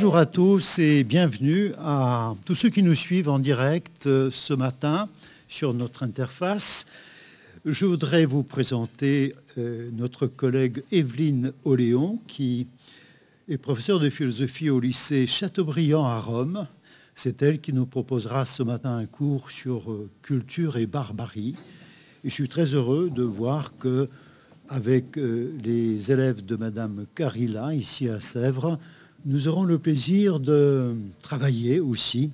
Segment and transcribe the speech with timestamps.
[0.00, 4.54] Bonjour à tous et bienvenue à tous ceux qui nous suivent en direct euh, ce
[4.54, 5.10] matin
[5.46, 6.86] sur notre interface.
[7.66, 12.66] Je voudrais vous présenter euh, notre collègue Evelyne Oléon, qui
[13.46, 16.66] est professeure de philosophie au lycée Chateaubriand à Rome.
[17.14, 21.56] C'est elle qui nous proposera ce matin un cours sur euh, culture et barbarie.
[22.24, 24.08] Et je suis très heureux de voir que,
[24.70, 28.78] avec les élèves de Madame Carilla, ici à Sèvres,
[29.26, 32.30] nous aurons le plaisir de travailler aussi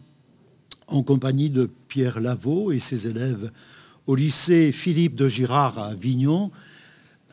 [0.87, 3.51] en compagnie de Pierre Lavaux et ses élèves
[4.07, 6.53] au lycée Philippe de Girard à Avignon,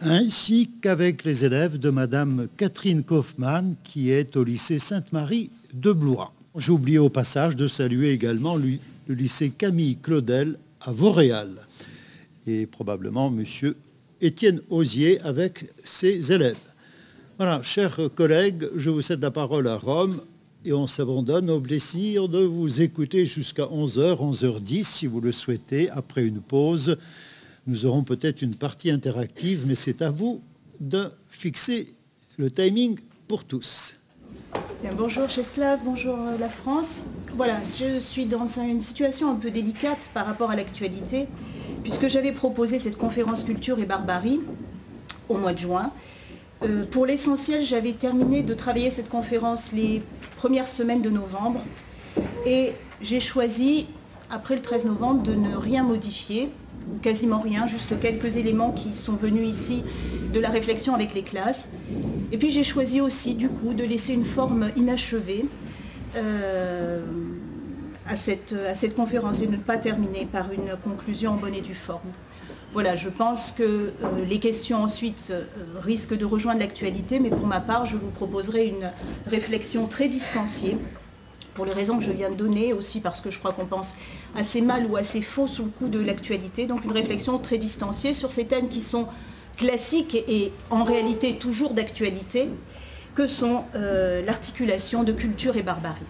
[0.01, 6.33] ainsi qu'avec les élèves de Madame Catherine Kaufmann, qui est au lycée Sainte-Marie de Blois.
[6.57, 8.79] J'ai oublié au passage de saluer également le
[9.13, 11.51] lycée Camille Claudel à Vauréal
[12.47, 13.75] et probablement Monsieur
[14.19, 16.72] Étienne Osier avec ses élèves.
[17.39, 20.21] Voilà, chers collègues, je vous cède la parole à Rome
[20.65, 25.89] et on s'abandonne au plaisir de vous écouter jusqu'à 11h, 11h10 si vous le souhaitez.
[25.89, 26.95] Après une pause,
[27.65, 30.43] nous aurons peut-être une partie interactive, mais c'est à vous
[30.79, 31.95] de fixer
[32.37, 33.95] le timing pour tous.
[34.95, 37.03] bonjour Cheslav, bonjour euh, la France.
[37.35, 41.27] Voilà, je suis dans une situation un peu délicate par rapport à l'actualité,
[41.81, 44.39] puisque j'avais proposé cette conférence culture et barbarie
[45.29, 45.91] au mois de juin.
[46.63, 50.01] Euh, pour l'essentiel, j'avais terminé de travailler cette conférence les
[50.37, 51.61] premières semaines de novembre
[52.45, 53.87] et j'ai choisi,
[54.29, 56.49] après le 13 novembre, de ne rien modifier,
[56.89, 59.83] ou quasiment rien, juste quelques éléments qui sont venus ici
[60.33, 61.69] de la réflexion avec les classes.
[62.31, 65.45] Et puis j'ai choisi aussi, du coup, de laisser une forme inachevée
[66.15, 67.01] euh,
[68.07, 71.61] à, cette, à cette conférence et ne pas terminer par une conclusion en bonne et
[71.61, 72.11] due forme.
[72.73, 73.91] Voilà, je pense que euh,
[74.27, 75.43] les questions ensuite euh,
[75.79, 78.89] risquent de rejoindre l'actualité, mais pour ma part, je vous proposerai une
[79.27, 80.77] réflexion très distanciée,
[81.53, 83.95] pour les raisons que je viens de donner, aussi parce que je crois qu'on pense
[84.35, 86.65] assez mal ou assez faux sous le coup de l'actualité.
[86.65, 89.05] Donc une réflexion très distanciée sur ces thèmes qui sont
[89.55, 92.49] classiques et, en réalité toujours d'actualité,
[93.13, 96.01] que sont euh, l'articulation de culture et barbarie.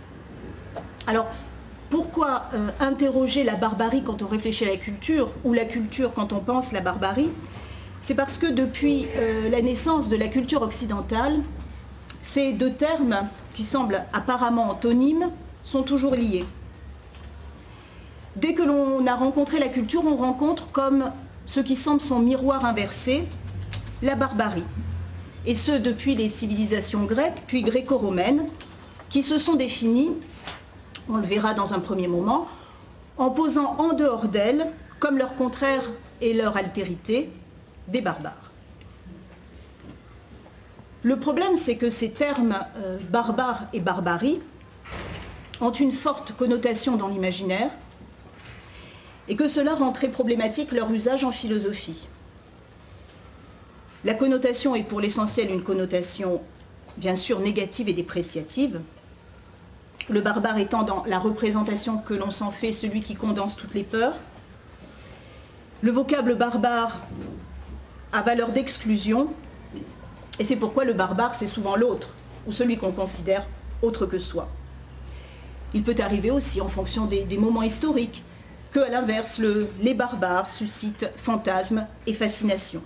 [1.08, 1.28] Alors,
[1.94, 6.34] pourquoi euh, interroger la barbarie quand on réfléchit à la culture ou la culture quand
[6.34, 7.30] on pense la barbarie?
[8.02, 11.42] C'est parce que depuis euh, la naissance de la culture occidentale,
[12.24, 15.30] ces deux termes, qui semblent apparemment antonymes,
[15.64, 16.46] sont toujours liés.
[18.38, 21.12] Dès que l'on a rencontré la culture, on rencontre comme
[21.46, 23.24] ce qui semble son miroir inversé,
[24.02, 24.66] la barbarie.
[25.46, 28.48] Et ce, depuis les civilisations grecques, puis gréco-romaines,
[29.12, 30.14] qui se sont définies
[31.10, 32.48] on le verra dans un premier moment,
[33.18, 34.68] en posant en dehors d'elles,
[35.00, 35.84] comme leur contraire
[36.22, 37.30] et leur altérité,
[37.88, 38.52] des barbares.
[41.04, 44.40] Le problème, c'est que ces termes euh, barbares et barbarie
[45.60, 47.70] ont une forte connotation dans l'imaginaire
[49.28, 52.08] et que cela rend très problématique leur usage en philosophie.
[54.06, 56.42] La connotation est pour l'essentiel une connotation
[56.98, 58.82] bien sûr négative et dépréciative,
[60.10, 63.84] le barbare étant dans la représentation que l'on s'en fait celui qui condense toutes les
[63.84, 64.16] peurs.
[65.82, 67.00] Le vocable barbare
[68.12, 69.34] a valeur d'exclusion,
[70.40, 72.10] et c'est pourquoi le barbare, c'est souvent l'autre,
[72.48, 73.46] ou celui qu'on considère
[73.82, 74.48] autre que soi.
[75.74, 78.24] Il peut arriver aussi, en fonction des, moments historiques,
[78.72, 79.42] que, à l'inverse,
[79.82, 82.82] les barbares suscitent fantasmes et fascination.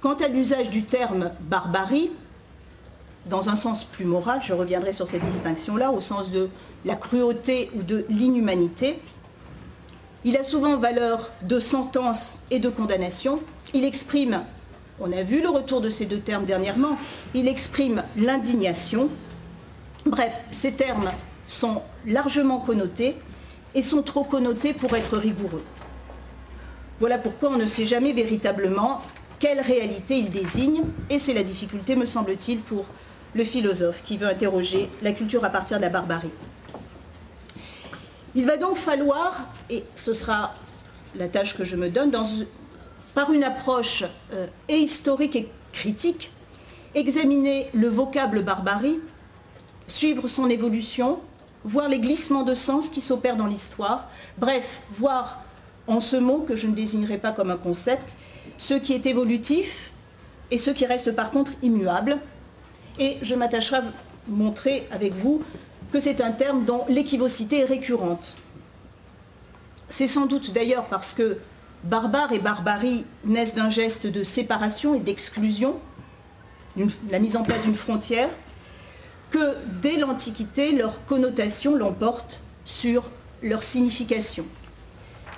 [0.00, 2.10] Quant à l'usage du terme barbarie,
[3.26, 6.48] dans un sens plus moral, je reviendrai sur cette distinction-là, au sens de
[6.84, 8.98] la cruauté ou de l'inhumanité.
[10.24, 13.40] Il a souvent valeur de sentence et de condamnation.
[13.72, 14.42] Il exprime,
[15.00, 16.98] on a vu le retour de ces deux termes dernièrement,
[17.34, 19.08] il exprime l'indignation.
[20.06, 21.10] Bref, ces termes
[21.48, 23.16] sont largement connotés
[23.74, 25.64] et sont trop connotés pour être rigoureux.
[27.00, 29.00] Voilà pourquoi on ne sait jamais véritablement
[29.40, 32.86] quelle réalité ils désignent, et c'est la difficulté, me semble-t-il, pour
[33.34, 36.30] le philosophe qui veut interroger la culture à partir de la barbarie.
[38.34, 40.54] Il va donc falloir, et ce sera
[41.16, 42.12] la tâche que je me donne,
[43.14, 46.32] par une approche euh, historique et critique,
[46.94, 49.00] examiner le vocable barbarie,
[49.86, 51.20] suivre son évolution,
[51.64, 54.08] voir les glissements de sens qui s'opèrent dans l'histoire,
[54.38, 55.42] bref, voir
[55.86, 58.16] en ce mot, que je ne désignerai pas comme un concept,
[58.58, 59.92] ce qui est évolutif
[60.50, 62.18] et ce qui reste par contre immuable,
[62.98, 63.84] et je m'attacherai à
[64.28, 65.42] montrer avec vous
[65.92, 68.34] que c'est un terme dont l'équivocité est récurrente.
[69.88, 71.38] C'est sans doute d'ailleurs parce que
[71.84, 75.76] barbare et barbarie naissent d'un geste de séparation et d'exclusion,
[77.10, 78.28] la mise en place d'une frontière,
[79.30, 83.10] que dès l'Antiquité, leur connotation l'emporte sur
[83.42, 84.44] leur signification.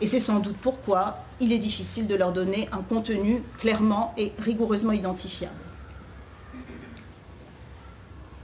[0.00, 4.32] Et c'est sans doute pourquoi il est difficile de leur donner un contenu clairement et
[4.38, 5.65] rigoureusement identifiable.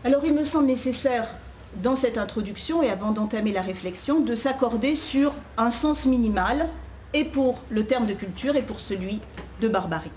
[0.05, 1.29] Alors il me semble nécessaire
[1.77, 6.69] dans cette introduction et avant d'entamer la réflexion de s'accorder sur un sens minimal
[7.15, 9.21] et pour le terme de culture et pour celui
[9.61, 10.11] de barbarie.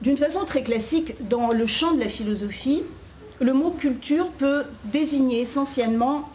[0.00, 2.82] D'une façon très classique, dans le champ de la philosophie,
[3.40, 6.28] le mot culture peut désigner essentiellement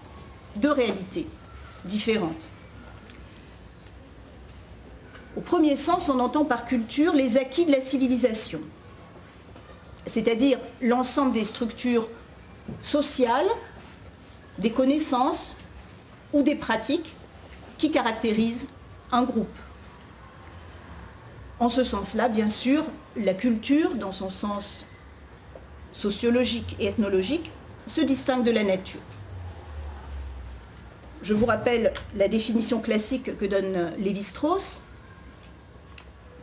[0.56, 1.28] deux réalités
[1.84, 2.48] différentes.
[5.38, 8.60] Au premier sens, on entend par culture les acquis de la civilisation,
[10.10, 12.08] c'est-à-dire l'ensemble des structures
[12.82, 13.48] sociales,
[14.58, 15.56] des connaissances
[16.34, 17.16] ou des pratiques
[17.78, 18.68] qui caractérisent
[19.12, 19.58] un groupe.
[21.60, 22.84] En ce sens-là, bien sûr,
[23.16, 24.86] la culture, dans son sens
[25.92, 27.52] sociologique et ethnologique,
[27.88, 29.02] se distingue de la nature.
[31.22, 34.82] Je vous rappelle la définition classique que donne Lévi-Strauss.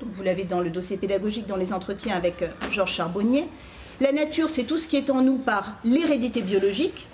[0.02, 3.48] Vous l'avez dans le dossier pédagogique dans les entretiens avec euh, Georges Charbonnier.
[4.00, 7.06] La nature, c'est tout ce qui est en nous par l'hérédité biologique,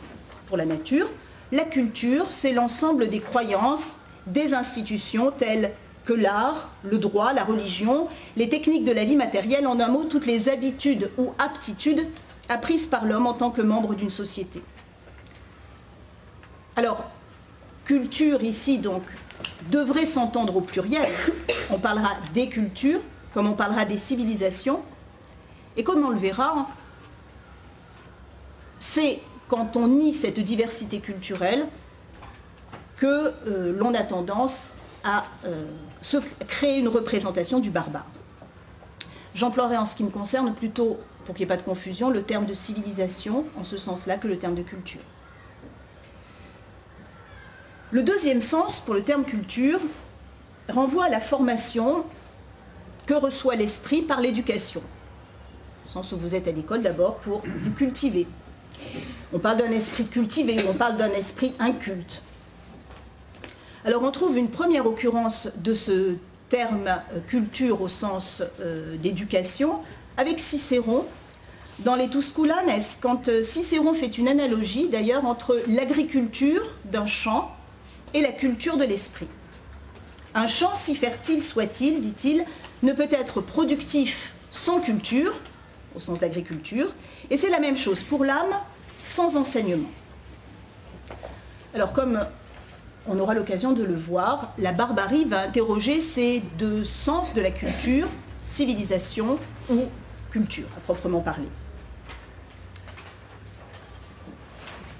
[0.47, 1.09] pour la nature.
[1.53, 5.71] La culture, c'est l'ensemble des croyances, des institutions telles
[6.05, 10.05] que l'art, le droit, la religion, les techniques de la vie matérielle, en un mot,
[10.05, 12.09] toutes les habitudes ou aptitudes
[12.49, 14.61] apprises par l'homme en tant que membre d'une société.
[16.75, 17.05] Alors,
[17.85, 19.03] culture ici, donc,
[19.71, 21.09] devrait s'entendre au pluriel.
[21.71, 23.01] On parlera des cultures,
[23.35, 24.83] comme on parlera des civilisations.
[25.77, 26.69] Et comme on le verra,
[28.79, 31.67] c'est quand on nie cette diversité culturelle
[32.97, 35.67] que euh, l'on a tendance à euh,
[36.01, 38.07] se créer une représentation du barbare.
[39.35, 42.23] J'emploierai en ce qui me concerne plutôt, pour qu'il n'y ait pas de confusion, le
[42.23, 45.01] terme de civilisation en ce sens-là que le terme de culture.
[47.93, 49.79] Le deuxième sens pour le terme culture
[50.71, 52.07] renvoie à la formation
[53.05, 54.81] que reçoit l'esprit par l'éducation.
[55.87, 58.27] Au sens où vous êtes à l'école d'abord pour vous cultiver.
[59.35, 62.23] On parle d'un esprit cultivé on parle d'un esprit inculte.
[63.85, 66.15] Alors on trouve une première occurrence de ce
[66.49, 69.81] terme euh, culture au sens euh, d'éducation
[70.17, 71.05] avec Cicéron
[71.81, 72.71] dans les Tusculanes,
[73.03, 77.55] quand euh, Cicéron fait une analogie d'ailleurs entre l'agriculture d'un champ
[78.15, 79.29] et la culture de l'esprit.
[80.35, 82.45] Un champ, si fertile soit-il, dit-il,
[82.83, 85.33] ne peut être productif sans culture,
[85.95, 86.93] au sens d'agriculture,
[87.31, 88.55] et c'est la même chose pour l'âme
[89.01, 89.91] sans enseignement.
[91.75, 92.21] Alors comme
[93.07, 97.51] on aura l'occasion de le voir, la barbarie va interroger ces deux sens de la
[97.51, 98.09] culture,
[98.45, 99.39] civilisation
[99.71, 99.85] ou
[100.31, 101.49] culture à proprement parler.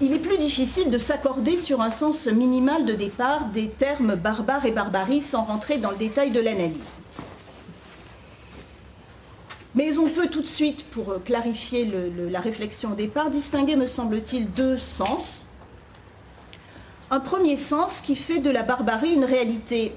[0.03, 4.65] Il est plus difficile de s'accorder sur un sens minimal de départ des termes barbare
[4.65, 6.99] et barbarie sans rentrer dans le détail de l'analyse.
[9.75, 11.89] Mais on peut tout de suite, pour clarifier
[12.29, 15.45] la réflexion au départ, distinguer, me semble-t-il, deux sens.
[17.09, 19.95] Un premier sens qui fait de la barbarie une réalité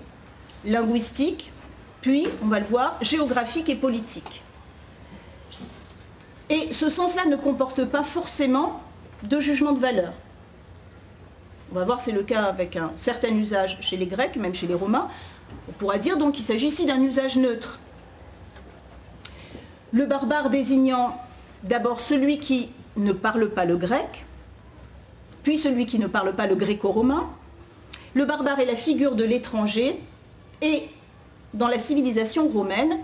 [0.65, 1.51] linguistique,
[2.01, 4.43] puis, on va le voir, géographique et politique.
[6.49, 8.81] Et ce sens-là ne comporte pas forcément
[9.23, 10.13] de jugement de valeur.
[11.73, 14.67] On va voir, c'est le cas avec un certain usage chez les Grecs, même chez
[14.67, 15.09] les Romains.
[15.69, 17.79] On pourra dire donc qu'il s'agit ici d'un usage neutre.
[19.93, 21.21] Le barbare désignant
[21.65, 24.25] d'abord celui qui ne parle pas le grec,
[25.43, 27.29] puis celui qui ne parle pas le gréco-romain.
[28.15, 29.99] Le barbare est la figure de l'étranger
[30.63, 30.85] et
[31.55, 32.99] dans la civilisation romaine,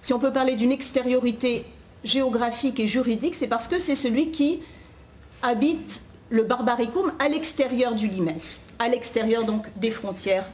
[0.00, 1.64] si on peut parler d'une extériorité
[2.04, 4.60] géographique et juridique, c'est parce que c'est celui qui
[5.46, 10.50] habite le barbaricum à l'extérieur du limès, à l'extérieur donc des frontières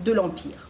[0.00, 0.68] de l'Empire.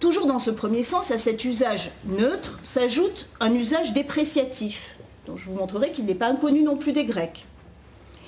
[0.00, 4.96] Toujours dans ce premier sens, à cet usage neutre s'ajoute un usage dépréciatif,
[5.26, 7.46] dont je vous montrerai qu'il n'est pas inconnu non plus des Grecs,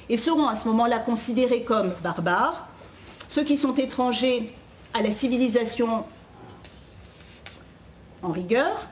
[0.09, 2.68] et seront à ce moment-là considérés comme barbares
[3.28, 4.54] ceux qui sont étrangers
[4.92, 6.04] à la civilisation
[8.23, 8.87] en rigueur,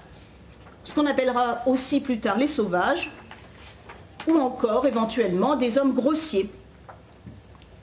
[0.85, 3.11] ce qu'on appellera aussi plus tard les sauvages,
[4.29, 6.49] ou encore éventuellement des hommes grossiers.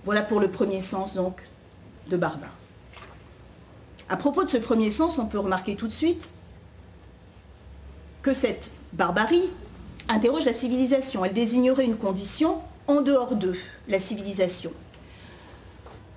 [0.06, 1.41] Voilà pour le premier sens donc
[2.10, 2.56] de barbare.
[4.08, 6.32] À propos de ce premier sens, on peut remarquer tout de suite
[8.22, 9.50] que cette barbarie
[10.08, 11.24] interroge la civilisation.
[11.24, 14.72] Elle désignerait une condition en dehors d'eux, la civilisation.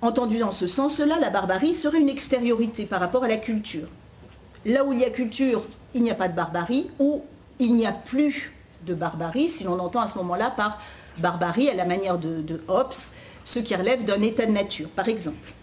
[0.01, 3.87] Entendu dans ce sens-là, la barbarie serait une extériorité par rapport à la culture.
[4.65, 7.23] Là où il y a culture, il n'y a pas de barbarie ou
[7.59, 8.53] il n'y a plus
[8.85, 10.79] de barbarie, si l'on entend à ce moment-là par
[11.17, 12.93] barbarie à la manière de, Hobbes,
[13.45, 15.53] ce qui relève d'un état de nature, par exemple.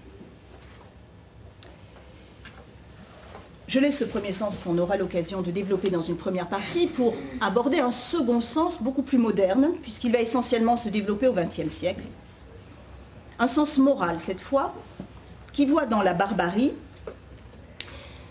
[3.66, 7.14] Je laisse ce premier sens qu'on aura l'occasion de développer dans une première partie pour
[7.40, 12.02] aborder un second sens beaucoup plus moderne, puisqu'il va essentiellement se développer au XXe siècle.
[13.38, 14.74] Un sens moral cette fois,
[15.52, 16.74] qui voit dans la barbarie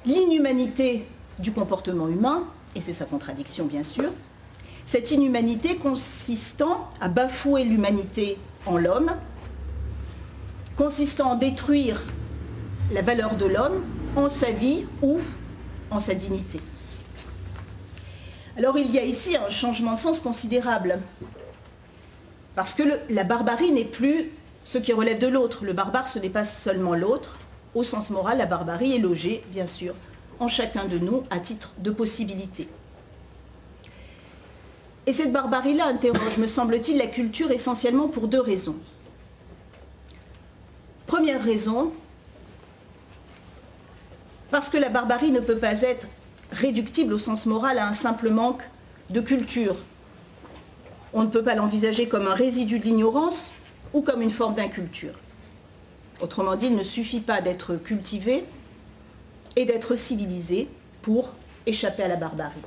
[0.05, 1.05] l'inhumanité
[1.39, 2.43] du comportement humain,
[2.75, 4.11] et c'est sa contradiction bien sûr,
[4.85, 9.11] cette inhumanité consistant à bafouer l'humanité en l'homme,
[10.77, 12.01] consistant à détruire
[12.91, 13.83] la valeur de l'homme
[14.15, 15.19] en sa vie ou
[15.91, 16.59] en sa dignité.
[18.57, 20.99] Alors il y a ici un changement de sens considérable,
[22.55, 24.31] parce que la barbarie n'est plus
[24.65, 25.63] ce qui relève de l'autre.
[25.63, 27.37] Le barbare, ce n'est pas seulement l'autre.
[27.73, 29.93] Au sens moral, la barbarie est logée, bien sûr,
[30.39, 32.67] en chacun de nous à titre de possibilité.
[35.05, 38.75] Et cette barbarie-là interroge, me semble-t-il, la culture essentiellement pour deux raisons.
[41.07, 41.91] Première raison,
[44.51, 46.07] parce que la barbarie ne peut pas être
[46.51, 48.61] réductible au sens moral à un simple manque
[49.09, 49.75] de culture.
[51.13, 53.51] On ne peut pas l'envisager comme un résidu de l'ignorance
[53.93, 55.15] ou comme une forme d'inculture.
[56.21, 58.43] Autrement dit, il ne suffit pas d'être cultivé
[59.55, 60.67] et d'être civilisé
[61.01, 61.29] pour
[61.65, 62.61] échapper à la barbarie.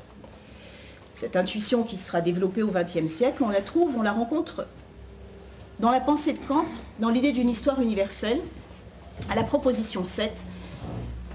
[1.15, 4.67] Cette intuition qui sera développée au XXe siècle, on la trouve, on la rencontre
[5.81, 6.67] dans la pensée de Kant,
[7.01, 8.41] dans l'idée d'une histoire universelle,
[9.31, 10.45] à la proposition 7,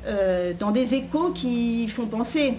[0.05, 2.53] euh, dans des échos qui font penser,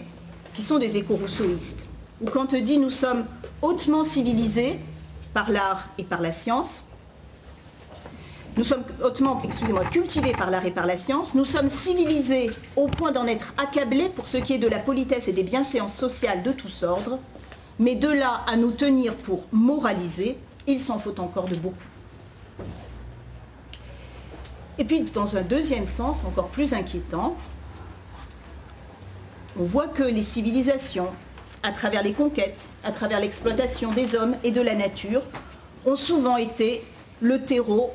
[0.55, 1.89] qui sont des échos rousseauistes,
[2.21, 3.25] où Kant dit nous sommes
[3.63, 4.79] hautement civilisés
[5.33, 6.88] par l'art et par la science,
[8.59, 12.89] nous sommes hautement, excusez-moi, cultivés par l'art et par la science, nous sommes civilisés au
[12.89, 16.43] point d'en être accablés pour ce qui est de la politesse et des bienséances sociales
[16.43, 17.21] de tous ordres,
[17.79, 20.37] mais de là à nous tenir pour moraliser,
[20.67, 21.77] il s'en faut encore de beaucoup.
[24.79, 27.37] Et puis, dans un deuxième sens, encore plus inquiétant,
[29.57, 31.11] on voit que les civilisations,
[31.63, 35.23] à travers les conquêtes, à travers l'exploitation des hommes et de la nature,
[35.87, 36.83] ont souvent été
[37.21, 37.93] le terreau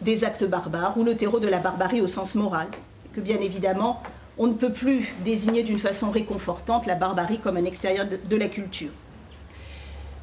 [0.00, 2.68] des actes barbares ou le terreau de la barbarie au sens moral.
[3.12, 4.02] Que bien évidemment,
[4.36, 8.48] on ne peut plus désigner d'une façon réconfortante la barbarie comme un extérieur de la
[8.48, 8.90] culture.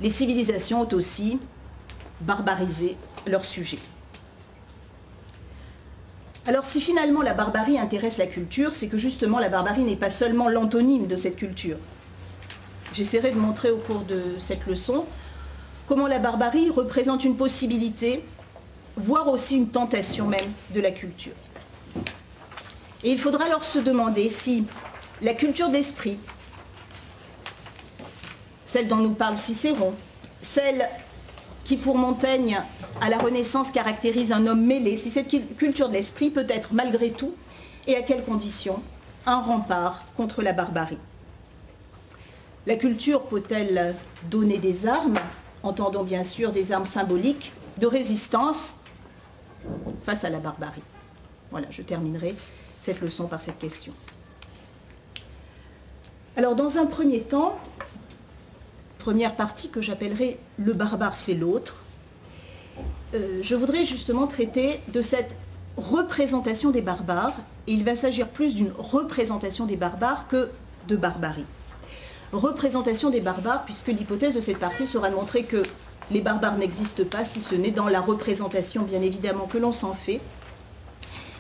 [0.01, 1.39] Les civilisations ont aussi
[2.21, 3.79] barbarisé leur sujet.
[6.47, 10.11] Alors si finalement la barbarie intéresse la culture, c'est que justement la barbarie n'est pas
[10.11, 11.77] seulement l'antonyme de cette culture.
[12.93, 15.05] J'essaierai de montrer au cours de cette leçon
[15.87, 18.23] comment la barbarie représente une possibilité,
[18.97, 21.33] voire aussi une tentation même de la culture.
[23.03, 24.65] Et il faudra alors se demander si
[25.21, 26.17] la culture d'esprit,
[28.65, 29.93] celle dont nous parle Cicéron,
[30.41, 30.89] celle
[31.63, 32.61] qui pour Montaigne
[33.01, 37.11] à la Renaissance caractérise un homme mêlé, si cette culture de l'esprit peut être malgré
[37.11, 37.33] tout,
[37.87, 38.81] et à quelles conditions,
[39.25, 40.97] un rempart contre la barbarie.
[42.65, 43.95] La culture peut-elle
[44.29, 45.19] donner des armes,
[45.61, 48.79] entendons bien sûr des armes symboliques, de résistance
[50.03, 50.81] face à la barbarie
[51.51, 52.35] Voilà, je terminerai
[52.79, 53.93] cette leçon par cette question.
[56.37, 57.57] Alors dans un premier temps,
[58.99, 61.77] première partie que j'appellerai le barbare c'est l'autre,
[63.13, 65.35] euh, je voudrais justement traiter de cette
[65.77, 67.35] représentation des barbares,
[67.67, 70.49] et il va s'agir plus d'une représentation des barbares que
[70.87, 71.45] de barbarie.
[72.31, 75.63] Représentation des barbares, puisque l'hypothèse de cette partie sera de montrer que
[76.11, 79.93] les barbares n'existent pas, si ce n'est dans la représentation, bien évidemment, que l'on s'en
[79.93, 80.21] fait.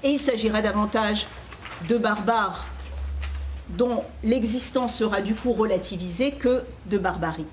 [0.03, 1.27] Et il s'agira davantage
[1.87, 2.65] de barbares
[3.69, 7.45] dont l'existence sera du coup relativisée que de barbarie.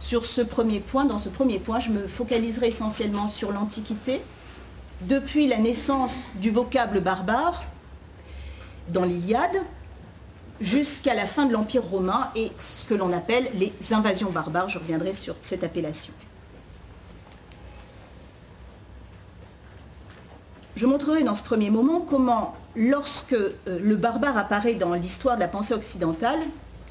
[0.00, 4.20] Sur ce premier point, dans ce premier point, je me focaliserai essentiellement sur l'Antiquité,
[5.02, 7.64] depuis la naissance du vocable barbare
[8.88, 9.62] dans l'Iliade,
[10.60, 14.68] jusqu'à la fin de l'Empire romain et ce que l'on appelle les invasions barbares.
[14.68, 16.12] Je reviendrai sur cette appellation.
[20.78, 25.40] Je montrerai dans ce premier moment comment, lorsque euh, le barbare apparaît dans l'histoire de
[25.40, 26.38] la pensée occidentale,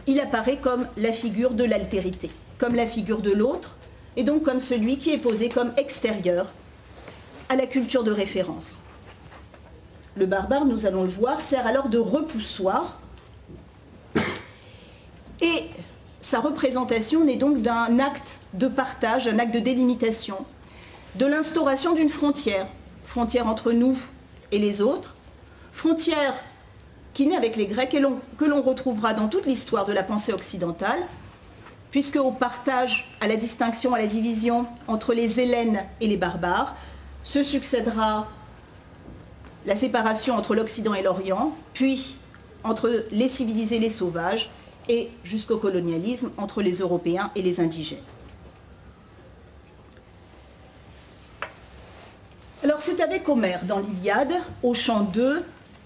[0.08, 3.78] il apparaît comme la figure de l'altérité comme la figure de l'autre,
[4.18, 6.48] et donc comme celui qui est posé comme extérieur
[7.48, 8.84] à la culture de référence.
[10.18, 13.00] Le barbare, nous allons le voir, sert alors de repoussoir,
[15.40, 15.66] et
[16.20, 20.38] sa représentation n'est donc d'un acte de partage, un acte de délimitation,
[21.16, 22.68] de l'instauration d'une frontière,
[23.08, 23.98] frontière entre nous
[24.52, 25.16] et les autres,
[25.72, 26.34] frontière
[27.14, 28.04] qui naît avec les Grecs et
[28.38, 31.00] que l'on retrouvera dans toute l'histoire de la pensée occidentale,
[31.90, 36.76] puisque au partage, à la distinction, à la division entre les Hélènes et les barbares,
[37.24, 38.28] se succédera
[39.66, 42.18] la séparation entre l'Occident et l'Orient, puis
[42.66, 44.52] entre les civilisés et les sauvages,
[44.90, 48.00] et jusqu'au colonialisme entre les Européens et les indigènes.
[52.68, 55.42] Alors c'est avec Homère dans l'Iliade, au chant 2,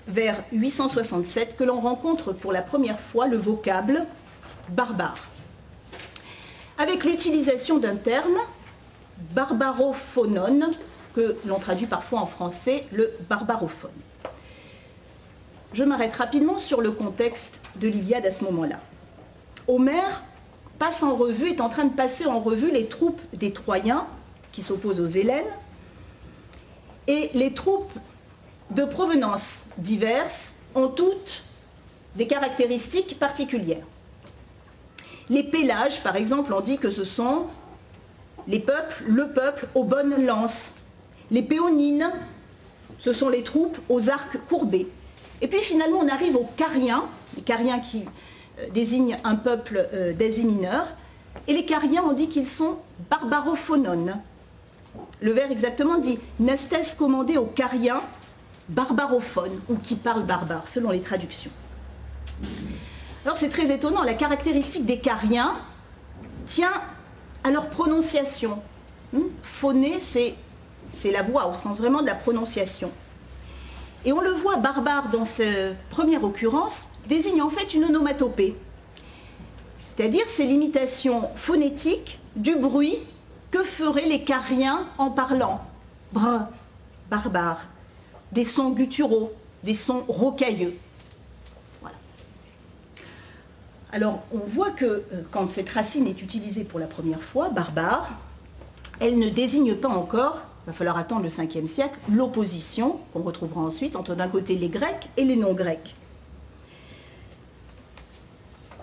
[0.07, 4.07] vers 867, que l'on rencontre pour la première fois le vocable
[4.69, 5.29] barbare.
[6.79, 8.35] Avec l'utilisation d'un terme,
[9.35, 10.71] barbarophonon,
[11.13, 13.91] que l'on traduit parfois en français le barbarophone.
[15.73, 18.79] Je m'arrête rapidement sur le contexte de l'Iliade à ce moment-là.
[19.67, 20.23] Homère
[20.79, 24.07] passe en revue, est en train de passer en revue les troupes des Troyens
[24.51, 25.45] qui s'opposent aux Hélènes
[27.07, 27.91] et les troupes
[28.71, 31.43] de provenance diverses ont toutes
[32.15, 33.85] des caractéristiques particulières.
[35.29, 37.47] Les pélages, par exemple, on dit que ce sont
[38.47, 40.75] les peuples, le peuple aux bonnes lances.
[41.29, 42.11] Les péonines,
[42.99, 44.87] ce sont les troupes aux arcs courbés.
[45.41, 47.05] Et puis finalement, on arrive aux cariens,
[47.35, 48.05] les cariens qui
[48.59, 50.87] euh, désignent un peuple euh, d'Asie mineure.
[51.47, 52.77] Et les cariens, on dit qu'ils sont
[53.09, 54.19] barbarophonones.
[55.21, 58.01] Le vers exactement dit Nestes commandé aux cariens
[58.69, 61.51] barbarophones, ou qui parlent barbare, selon les traductions.
[63.25, 65.55] Alors c'est très étonnant, la caractéristique des cariens
[66.47, 66.73] tient
[67.43, 68.59] à leur prononciation.
[69.13, 69.23] Hmm?
[69.43, 72.91] Phoné, c'est la voix, au sens vraiment de la prononciation.
[74.05, 78.55] Et on le voit, barbare, dans cette première occurrence, désigne en fait une onomatopée.
[79.75, 82.97] C'est-à-dire c'est l'imitation phonétique du bruit
[83.51, 85.61] que feraient les cariens en parlant?
[86.13, 86.49] Brun,
[87.09, 87.67] barbare,
[88.31, 90.77] des sons gutturaux, des sons rocailleux.
[93.93, 98.13] Alors on voit que euh, quand cette racine est utilisée pour la première fois, barbare,
[99.01, 103.61] elle ne désigne pas encore, il va falloir attendre le 5e siècle, l'opposition qu'on retrouvera
[103.61, 105.95] ensuite entre d'un côté les Grecs et les non-Grecs.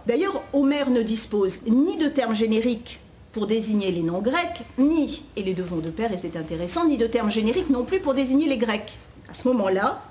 [0.07, 3.01] D'ailleurs, Homère ne dispose ni de termes génériques
[3.39, 7.07] pour désigner les non-grecs, ni, et les devons de père, et c'est intéressant, ni de
[7.07, 8.99] termes génériques non plus pour désigner les Grecs.
[9.31, 10.03] À ce moment-là,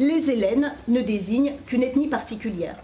[0.00, 2.74] les Hélènes ne désignent qu'une ethnie particulière.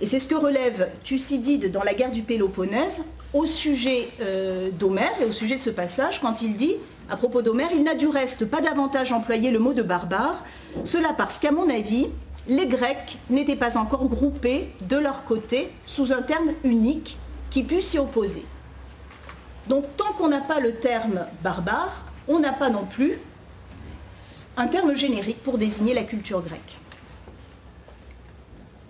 [0.00, 5.12] Et c'est ce que relève Thucydide dans la guerre du Péloponnèse au sujet euh, d'Homère
[5.20, 6.76] et au sujet de ce passage quand il dit,
[7.10, 10.42] à propos d'Homère, il n'a du reste pas davantage employé le mot de barbare,
[10.84, 12.06] cela parce qu'à mon avis,
[12.48, 17.18] les Grecs n'étaient pas encore groupés de leur côté sous un terme unique
[17.50, 18.44] qui puisse s'y opposer.
[19.68, 23.18] Donc tant qu'on n'a pas le terme barbare, on n'a pas non plus
[24.56, 26.78] un terme générique pour désigner la culture grecque.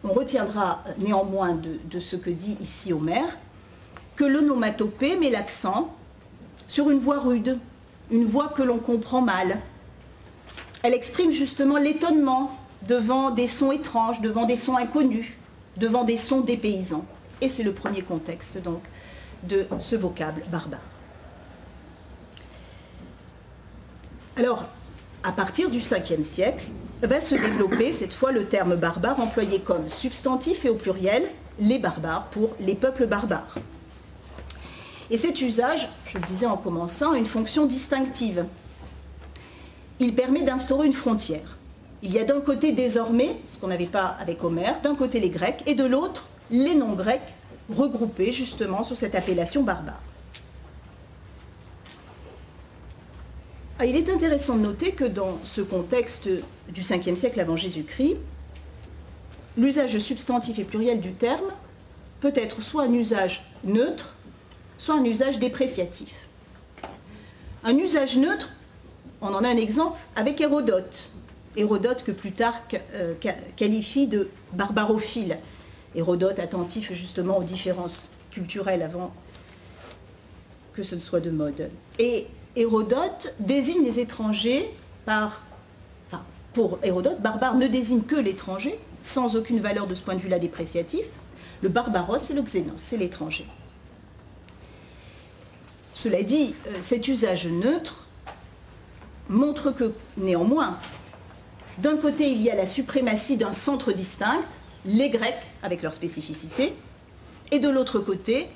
[0.04, 3.38] On retiendra néanmoins de, ce que dit ici Homère
[4.16, 5.94] que l'onomatopée met l'accent
[6.68, 7.58] sur une voix rude,
[8.10, 9.58] une voix que l'on comprend mal.
[10.82, 12.56] Elle exprime justement l'étonnement
[12.88, 15.32] devant des sons étranges, devant des sons inconnus,
[15.76, 17.04] devant des sons dépaysants.
[17.40, 18.82] Et c'est le premier contexte donc
[19.44, 20.80] de ce vocable barbare.
[24.36, 24.64] Alors,
[25.22, 26.64] à partir du 5e siècle,
[27.02, 31.24] va se développer cette fois le terme barbare employé comme substantif et au pluriel
[31.58, 33.56] les barbares pour les peuples barbares.
[35.10, 38.44] Et cet usage, je le disais en commençant, a une fonction distinctive.
[39.98, 41.58] Il permet d'instaurer une frontière.
[42.02, 45.28] Il y a d'un côté désormais, ce qu'on n'avait pas avec Homère, d'un côté les
[45.28, 47.34] Grecs et de l'autre les noms grecs
[47.68, 50.02] regroupés justement sous cette appellation barbare.
[53.78, 56.28] Ah, il est intéressant de noter que dans ce contexte
[56.68, 58.18] du 5e siècle avant Jésus-Christ,
[59.56, 61.50] l'usage substantif et pluriel du terme
[62.20, 64.16] peut être soit un usage neutre,
[64.76, 66.12] soit un usage dépréciatif.
[67.64, 68.50] Un usage neutre,
[69.22, 71.08] on en a un exemple avec Hérodote.
[71.56, 73.14] Hérodote que Plutarque euh,
[73.56, 75.38] qualifie de barbarophile.
[75.94, 79.12] Hérodote attentif justement aux différences culturelles avant
[80.72, 81.70] que ce ne soit de mode.
[81.98, 82.26] Et
[82.56, 84.72] Hérodote désigne les étrangers
[85.04, 85.42] par...
[86.08, 86.22] Enfin,
[86.52, 90.38] pour Hérodote, barbare ne désigne que l'étranger, sans aucune valeur de ce point de vue-là
[90.38, 91.06] dépréciatif.
[91.62, 93.46] Le barbaros, c'est le xénos, c'est l'étranger.
[95.94, 98.06] Cela dit, euh, cet usage neutre
[99.28, 100.78] montre que, néanmoins,
[101.78, 104.46] d'un côté, il y a la suprématie d'un centre distinct,
[104.86, 106.74] les Grecs avec leur spécificité,
[107.50, 108.48] et de l'autre côté,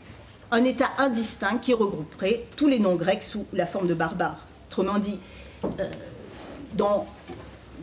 [0.51, 4.47] un État indistinct qui regrouperait tous les noms grecs sous la forme de barbares.
[4.71, 5.19] Autrement dit,
[5.65, 5.91] euh,
[6.75, 7.07] dans,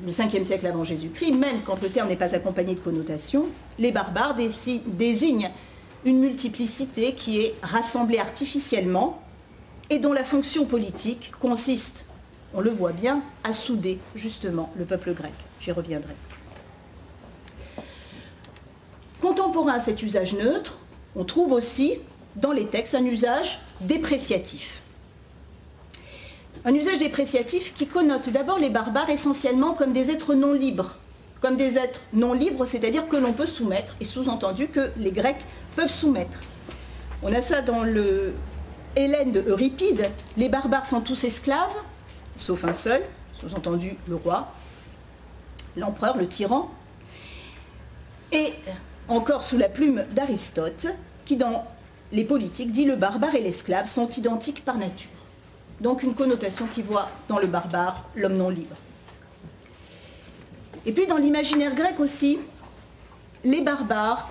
[0.06, 3.46] le 5e siècle avant Jésus-Christ, même quand le terme n'est pas accompagné de connotation,
[3.78, 5.52] les barbares désignent
[6.06, 9.22] une multiplicité qui est rassemblée artificiellement
[9.90, 12.06] et dont la fonction politique consiste,
[12.54, 15.34] on le voit bien, à souder justement le peuple grec.
[15.60, 16.16] J'y reviendrai.
[19.32, 20.74] Contemporain à cet usage neutre,
[21.16, 21.94] on trouve aussi
[22.36, 24.82] dans les textes un usage dépréciatif.
[26.66, 30.98] Un usage dépréciatif qui connote d'abord les barbares essentiellement comme des êtres non libres,
[31.40, 35.46] comme des êtres non libres, c'est-à-dire que l'on peut soumettre, et sous-entendu que les Grecs
[35.78, 36.42] peuvent soumettre.
[37.24, 38.34] On a ça dans le
[38.98, 41.78] Hélène de Euripide, les barbares sont tous esclaves,
[42.36, 44.52] sauf un seul, sous-entendu le roi,
[45.78, 46.70] l'empereur, le tyran,
[49.08, 50.88] encore sous la plume d'Aristote,
[51.26, 51.66] qui dans
[52.12, 55.10] les politiques dit le barbare et l'esclave sont identiques par nature.
[55.80, 58.76] Donc une connotation qui voit dans le barbare l'homme non libre.
[60.86, 62.40] Et puis dans l'imaginaire grec aussi,
[63.44, 64.30] les barbares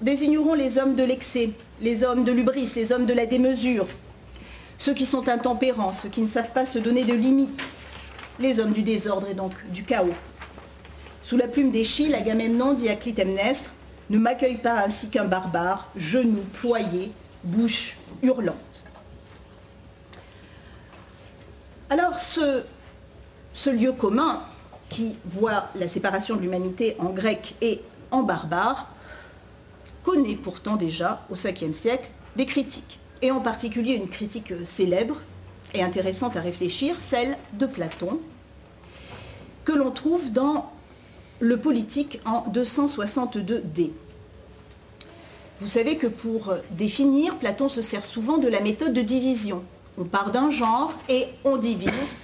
[0.00, 3.86] désigneront les hommes de l'excès, les hommes de l'ubris, les hommes de la démesure,
[4.78, 7.74] ceux qui sont intempérants, ceux qui ne savent pas se donner de limites,
[8.38, 10.14] les hommes du désordre et donc du chaos.
[11.22, 13.72] Sous la plume d'Échille, Agamemnon dit à Clytemnestre
[14.10, 17.12] Ne m'accueille pas ainsi qu'un barbare, genoux ployés,
[17.44, 18.84] bouche hurlante.
[21.90, 22.64] Alors ce,
[23.52, 24.42] ce lieu commun
[24.88, 28.88] qui voit la séparation de l'humanité en grec et en barbare
[30.02, 35.16] connaît pourtant déjà au 5e siècle des critiques, et en particulier une critique célèbre
[35.74, 38.20] et intéressante à réfléchir, celle de Platon,
[39.64, 40.72] que l'on trouve dans
[41.40, 43.90] le politique en 262d.
[45.60, 49.64] Vous savez que pour définir, Platon se sert souvent de la méthode de division.
[49.98, 52.16] On part d'un genre et on divise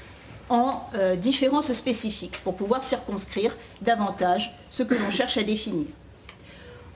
[0.49, 5.87] en euh, différences spécifiques pour pouvoir circonscrire davantage ce que l'on cherche à définir.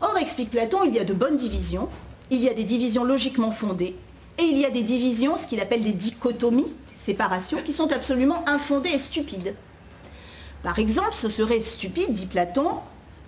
[0.00, 1.88] Or, explique Platon, il y a de bonnes divisions,
[2.30, 3.96] il y a des divisions logiquement fondées,
[4.38, 8.48] et il y a des divisions, ce qu'il appelle des dichotomies, séparations, qui sont absolument
[8.48, 9.54] infondées et stupides.
[10.62, 12.70] Par exemple, ce serait stupide, dit Platon,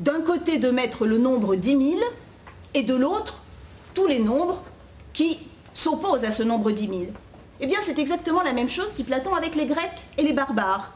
[0.01, 2.01] d'un côté de mettre le nombre 10 000
[2.75, 3.43] et de l'autre
[3.95, 4.63] tous les nombres
[5.13, 5.39] qui
[5.75, 7.01] s'opposent à ce nombre 10 000.
[7.61, 10.93] Eh bien, c'est exactement la même chose, dit Platon, avec les Grecs et les barbares.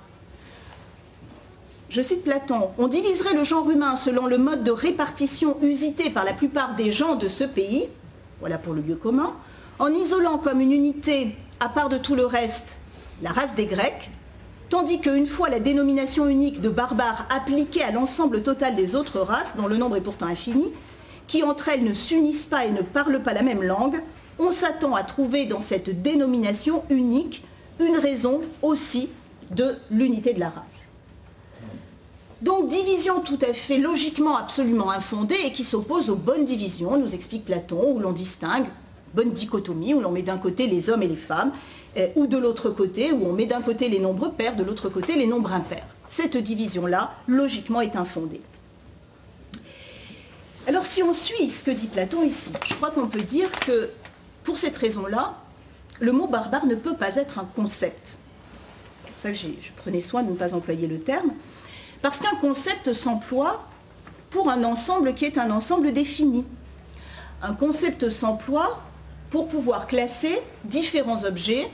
[1.91, 6.25] Je cite Platon, on diviserait le genre humain selon le mode de répartition usité par
[6.25, 7.89] la plupart des gens de ce pays,
[8.41, 9.35] voilà pour le lieu commun,
[9.79, 12.79] en isolant comme une unité, à part de tout le reste,
[13.23, 14.11] la race des Grecs,
[14.75, 19.57] tandis qu'une fois la dénomination unique de barbare appliquée à l'ensemble total des autres races,
[19.57, 20.65] dont le nombre est pourtant infini,
[21.29, 24.03] qui entre elles ne s'unissent pas et ne parlent pas la même langue,
[24.41, 27.45] on s'attend à trouver dans cette dénomination unique
[27.79, 29.11] une raison aussi
[29.53, 30.91] de l'unité de la race.
[32.43, 37.15] Donc division tout à fait logiquement absolument infondée et qui s'oppose aux bonnes divisions, nous
[37.15, 38.67] explique Platon, où l'on distingue
[39.15, 41.53] bonne dichotomie, où l'on met d'un côté les hommes et les femmes,
[41.97, 44.89] euh, ou de l'autre côté, où on met d'un côté les nombres pairs, de l'autre
[44.89, 45.87] côté les nombres impairs.
[46.09, 48.41] Cette division-là, logiquement, est infondée.
[50.67, 53.91] Alors si on suit ce que dit Platon ici, je crois qu'on peut dire que
[54.45, 55.35] pour cette raison-là,
[56.01, 58.17] le mot barbare ne peut pas être un concept.
[59.05, 61.31] C'est pour ça que je prenais soin de ne pas employer le terme.
[62.01, 63.65] Parce qu'un concept s'emploie
[64.31, 66.45] pour un ensemble qui est un ensemble défini.
[67.43, 68.83] Un concept s'emploie
[69.31, 71.69] pour pouvoir classer différents objets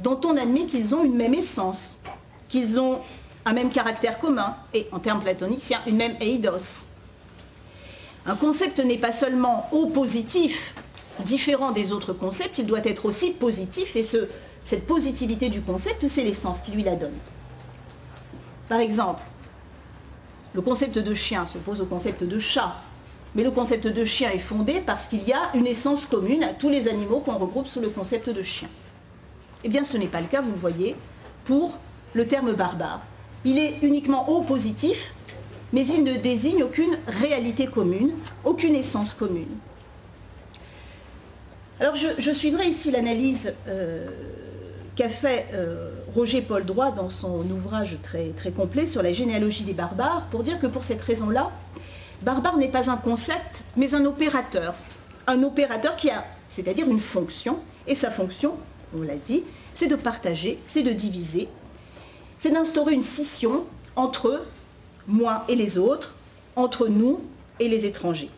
[0.00, 1.96] dont on admet qu'ils ont une même essence,
[2.48, 3.00] qu'ils ont
[3.44, 6.88] un même caractère commun, et en termes platoniciens, une même eidos.
[8.26, 10.74] Un concept n'est pas seulement oppositif,
[11.20, 14.02] différent des autres concepts, il doit être aussi positif, et
[14.62, 17.18] cette positivité du concept, c'est l'essence qui lui la donne.
[18.68, 19.22] Par exemple,
[20.54, 22.76] le concept de chien s'oppose au concept de chat,
[23.34, 26.48] mais le concept de chien est fondé parce qu'il y a une essence commune à
[26.48, 28.68] tous les animaux qu'on regroupe sous le concept de chien.
[29.64, 30.94] Eh bien, ce n'est pas le cas, vous le voyez,
[31.44, 31.78] pour
[32.12, 33.00] le terme barbare.
[33.44, 35.14] Il est uniquement oppositif,
[35.72, 38.12] mais il ne désigne aucune réalité commune,
[38.44, 39.48] aucune essence commune.
[41.80, 44.06] Alors, je, suivrai ici l'analyse euh,
[44.94, 49.64] qu'a fait euh, Roger Paul Droit dans son ouvrage très, très complet sur la généalogie
[49.64, 51.50] des barbares, pour dire que pour cette raison-là,
[52.24, 54.74] barbare n'est pas un concept, mais un opérateur.
[55.26, 58.54] Un opérateur qui a, c'est-à-dire une fonction, et sa fonction,
[58.96, 61.48] on l'a dit, c'est de partager, c'est de diviser,
[62.38, 64.44] c'est d'instaurer une scission entre
[65.06, 66.14] moi et les autres,
[66.56, 67.20] entre nous
[67.60, 68.30] et les étrangers.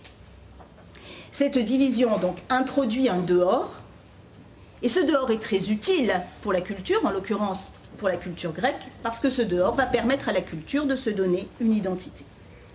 [1.31, 3.73] Cette division donc introduit un dehors,
[4.83, 8.91] et ce dehors est très utile pour la culture, en l'occurrence pour la culture grecque,
[9.03, 12.25] parce que ce dehors va permettre à la culture de se donner une identité.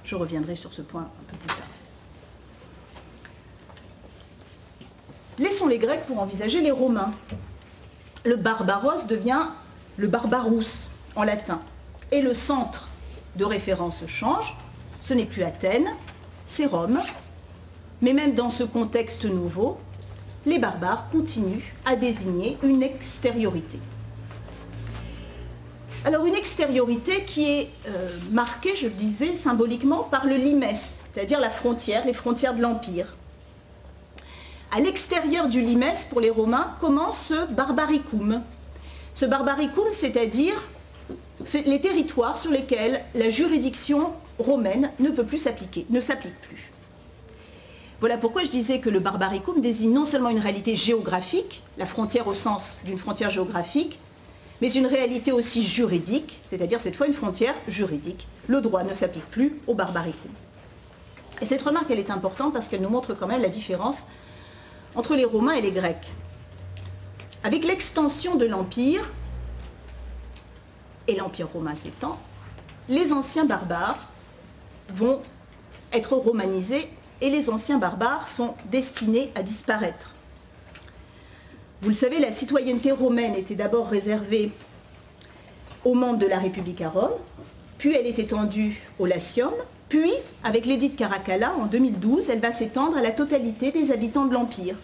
[0.04, 1.68] Je reviendrai sur ce point un peu plus tard.
[5.40, 7.12] Laissons les Grecs pour envisager les Romains.
[8.26, 9.48] Le barbaros devient
[9.98, 11.62] le barbarous en latin.
[12.12, 12.90] Et le centre
[13.36, 14.56] de référence change.
[15.00, 15.90] Ce n'est plus Athènes,
[16.46, 17.00] c'est Rome.
[18.02, 19.80] Mais même dans ce contexte nouveau,
[20.46, 23.80] les barbares continuent à désigner une extériorité.
[26.04, 31.40] Alors une extériorité qui est euh, marquée, je le disais, symboliquement par le limès, c'est-à-dire
[31.40, 33.16] la frontière, les frontières de l'Empire.
[34.72, 38.42] À l'extérieur du limès, pour les Romains, commence ce barbaricum.
[39.14, 40.56] Ce barbaricum, c'est-à-dire
[41.54, 46.72] les territoires sur lesquels la juridiction romaine ne peut plus s'appliquer, ne s'applique plus.
[48.00, 52.26] Voilà pourquoi je disais que le barbaricum désigne non seulement une réalité géographique, la frontière
[52.26, 54.00] au sens d'une frontière géographique,
[54.62, 58.28] mais une réalité aussi juridique, c'est-à-dire cette fois une frontière juridique.
[58.48, 60.32] Le droit ne s'applique plus au barbaricum.
[61.42, 64.06] Et cette remarque, elle est importante parce qu'elle nous montre quand même la différence
[64.96, 66.08] entre les Romains et les Grecs.
[67.44, 69.10] Avec l'extension de l'Empire,
[71.08, 72.20] et l'Empire romain s'étend,
[72.88, 74.08] les anciens barbares
[74.90, 75.22] vont
[75.92, 76.88] être romanisés
[77.22, 80.12] et les anciens barbares sont destinés à disparaître.
[81.82, 84.52] Vous le savez, la citoyenneté romaine était d'abord réservée
[85.84, 87.10] aux membres de la République à Rome,
[87.80, 89.52] puis elle est étendue au Latium,
[89.90, 90.12] puis,
[90.44, 94.34] avec l'édit de Caracalla en 2012, elle va s'étendre à la totalité des habitants de
[94.34, 94.76] l'Empire.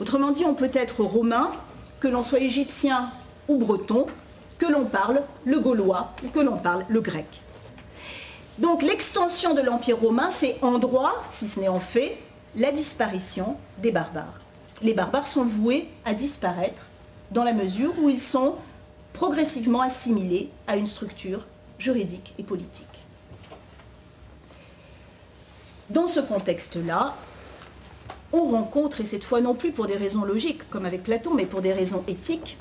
[0.00, 1.50] Autrement dit, on peut être romain,
[1.98, 3.10] que l'on soit égyptien
[3.48, 4.06] ou breton,
[4.58, 7.26] que l'on parle le gaulois ou que l'on parle le grec.
[8.58, 12.18] Donc l'extension de l'Empire romain, c'est en droit, si ce n'est en fait,
[12.54, 14.41] la disparition des barbares
[14.82, 16.82] les barbares sont voués à disparaître
[17.30, 18.56] dans la mesure où ils sont
[19.12, 21.46] progressivement assimilés à une structure
[21.78, 22.86] juridique et politique.
[25.90, 27.14] Dans ce contexte-là,
[28.32, 31.44] on rencontre, et cette fois non plus pour des raisons logiques comme avec Platon, mais
[31.44, 32.56] pour des raisons éthiques,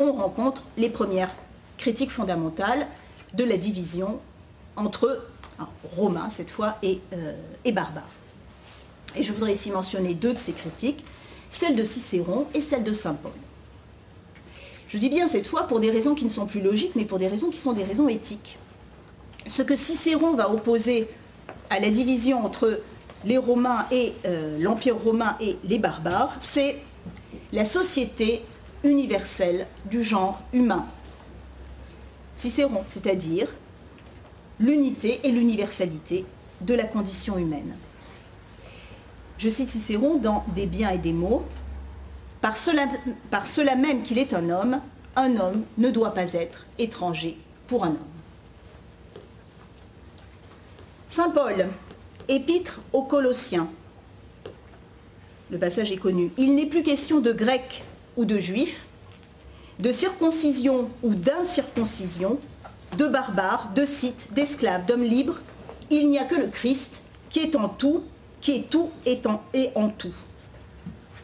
[0.00, 1.30] on rencontre les premières
[1.78, 2.86] critiques fondamentales
[3.34, 4.20] de la division
[4.76, 5.24] entre
[5.96, 8.10] romains cette fois et, euh, et barbares.
[9.14, 11.04] Et je voudrais ici mentionner deux de ces critiques
[11.52, 13.32] celle de Cicéron et celle de Saint Paul.
[14.88, 17.18] Je dis bien cette fois pour des raisons qui ne sont plus logiques, mais pour
[17.18, 18.58] des raisons qui sont des raisons éthiques.
[19.46, 21.08] Ce que Cicéron va opposer
[21.70, 22.80] à la division entre
[23.24, 26.76] les Romains et euh, l'Empire romain et les barbares, c'est
[27.52, 28.42] la société
[28.82, 30.86] universelle du genre humain.
[32.34, 33.48] Cicéron, c'est-à-dire
[34.58, 36.24] l'unité et l'universalité
[36.60, 37.74] de la condition humaine.
[39.42, 41.42] Je cite Cicéron dans Des biens et des mots.
[42.40, 42.86] Par cela,
[43.28, 44.80] par cela même qu'il est un homme,
[45.16, 47.96] un homme ne doit pas être étranger pour un homme.
[51.08, 51.66] Saint Paul,
[52.28, 53.68] épître aux Colossiens.
[55.50, 56.30] Le passage est connu.
[56.38, 57.82] Il n'est plus question de grec
[58.16, 58.86] ou de juif,
[59.80, 62.38] de circoncision ou d'incirconcision,
[62.96, 65.40] de barbares, de scythes, d'esclaves, d'hommes libres.
[65.90, 68.04] Il n'y a que le Christ qui est en tout
[68.42, 70.14] qui est tout étant et en tout.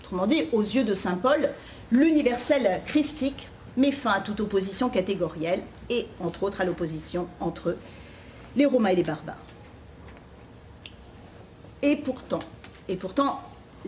[0.00, 1.50] Autrement dit, aux yeux de Saint Paul,
[1.90, 7.76] l'universel christique met fin à toute opposition catégorielle et, entre autres, à l'opposition entre
[8.56, 9.36] les Romains et les barbares.
[11.82, 12.38] Et pourtant,
[12.88, 13.42] et pourtant,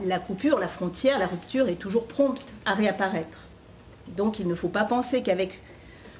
[0.05, 3.39] la coupure, la frontière, la rupture est toujours prompte à réapparaître.
[4.09, 5.61] Donc il ne faut pas penser qu'avec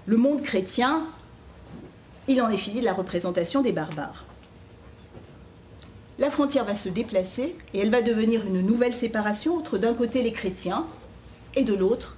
[0.07, 1.07] le monde chrétien,
[2.29, 4.25] il en est fini de la représentation des barbares
[6.21, 10.23] la frontière va se déplacer et elle va devenir une nouvelle séparation entre d'un côté
[10.23, 10.87] les chrétiens
[11.57, 12.17] et de l'autre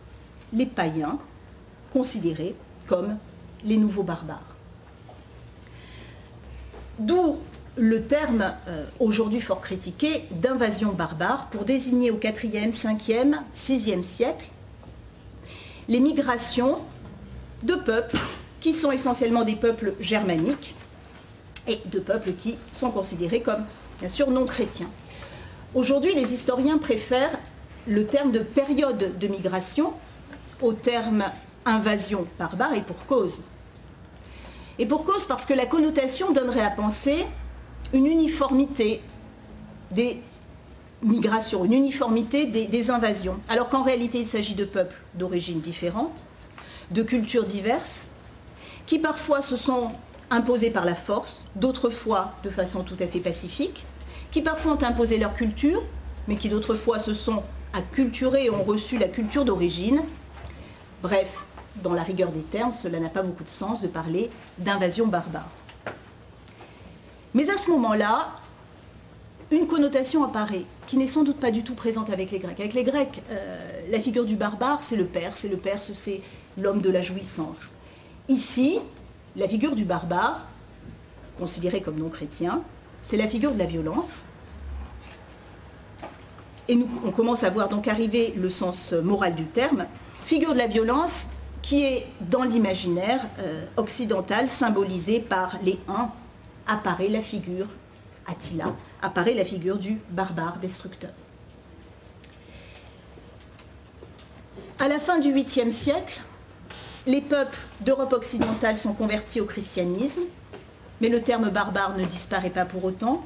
[0.53, 1.19] les païens,
[1.93, 2.55] considérés
[2.87, 3.17] comme
[3.65, 4.57] les nouveaux barbares.
[6.99, 7.39] D'où
[7.77, 14.47] le terme, euh, aujourd'hui fort critiqué, d'invasion barbare pour désigner au 4e, 5e, 6e siècle
[15.89, 16.79] les migrations
[17.63, 18.19] de peuples
[18.61, 20.75] qui sont essentiellement des peuples germaniques
[21.67, 23.65] et de peuples qui sont considérés comme
[23.99, 24.89] bien sûr non chrétien.
[25.75, 27.39] Aujourd'hui, les historiens préfèrent
[27.87, 29.93] le terme de période de migration
[30.61, 31.25] au terme
[31.65, 33.45] invasion barbare et pour cause.
[34.79, 37.27] Et pour cause parce que la connotation donnerait à penser
[37.93, 39.01] une uniformité
[39.91, 40.23] des
[41.03, 46.25] migrations, une uniformité des, des invasions, alors qu'en réalité il s'agit de peuples d'origines différentes,
[46.91, 48.09] de cultures diverses,
[48.87, 49.91] qui parfois se sont
[50.33, 53.85] imposés par la force, d'autres fois de façon tout à fait pacifique,
[54.31, 55.83] qui parfois ont imposé leur culture,
[56.27, 57.43] mais qui d'autres fois se sont
[57.73, 60.03] acculturés et ont reçu la culture d'origine.
[61.03, 61.45] Bref,
[61.77, 65.49] dans la rigueur des termes, cela n'a pas beaucoup de sens de parler d'invasion barbare.
[67.35, 68.29] Mais à ce moment-là,
[69.51, 72.61] une connotation apparaît qui n'est sans doute pas du tout présente avec les Grecs.
[72.61, 76.21] Avec les Grecs, euh, la figure du barbare, c'est le Perse, et le Perse, c'est
[76.59, 77.75] l'homme de la jouissance.
[78.29, 78.79] Ici,
[79.37, 80.47] la figure du barbare,
[81.39, 82.63] considéré comme non chrétien,
[83.03, 84.25] c'est la figure de la violence.
[86.69, 89.87] Et nous, on commence à voir donc arriver le sens moral du terme,
[90.25, 91.29] figure de la violence
[91.63, 96.11] qui est dans l'imaginaire euh, occidental symbolisée par les uns,
[96.67, 97.67] apparaît la figure,
[98.27, 101.11] Attila, apparaît la figure du barbare destructeur.
[104.79, 106.21] À la fin du 8e siècle,
[107.07, 110.23] les peuples d'Europe occidentale sont convertis au christianisme,
[111.01, 113.25] mais le terme barbare ne disparaît pas pour autant.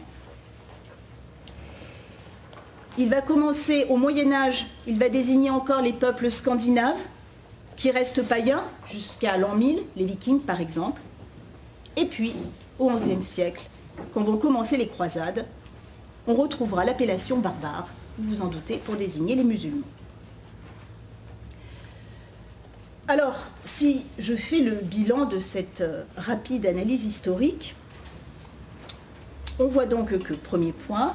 [2.99, 7.01] Il va commencer au Moyen Âge, il va désigner encore les peuples scandinaves,
[7.77, 11.03] qui restent païens jusqu'à l'an 1000, les vikings par exemple.
[11.97, 12.35] Et puis,
[12.79, 13.69] au XIe siècle,
[14.15, 15.47] quand vont commencer les croisades,
[16.27, 19.87] on retrouvera l'appellation barbare, vous vous en doutez, pour désigner les musulmans.
[23.09, 27.77] Alors, si je fais le bilan de cette euh, rapide analyse historique,
[29.61, 31.14] on voit donc que, premier point,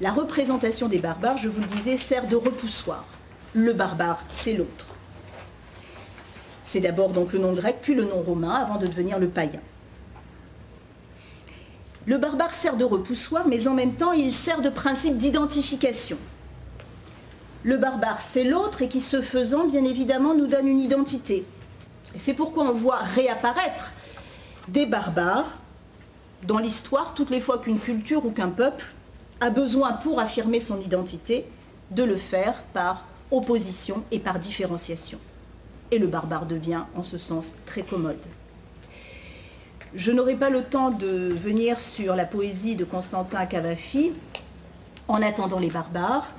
[0.00, 3.04] la représentation des barbares, je vous le disais, sert de repoussoir.
[3.52, 4.86] Le barbare, c'est l'autre.
[6.64, 9.60] C'est d'abord donc le nom grec, puis le nom romain, avant de devenir le païen.
[12.06, 16.16] Le barbare sert de repoussoir, mais en même temps, il sert de principe d'identification.
[17.64, 21.44] Le barbare, c'est l'autre et qui, se faisant, bien évidemment, nous donne une identité.
[22.16, 23.92] C'est pourquoi on voit réapparaître
[24.68, 25.58] des barbares
[26.46, 28.86] dans l'histoire toutes les fois qu'une culture ou qu'un peuple
[29.40, 31.46] a besoin, pour affirmer son identité,
[31.90, 35.18] de le faire par opposition et par différenciation.
[35.90, 38.24] Et le barbare devient, en ce sens, très commode.
[39.94, 44.12] Je n'aurai pas le temps de venir sur la poésie de Constantin Cavafi,
[45.08, 46.30] En attendant les barbares.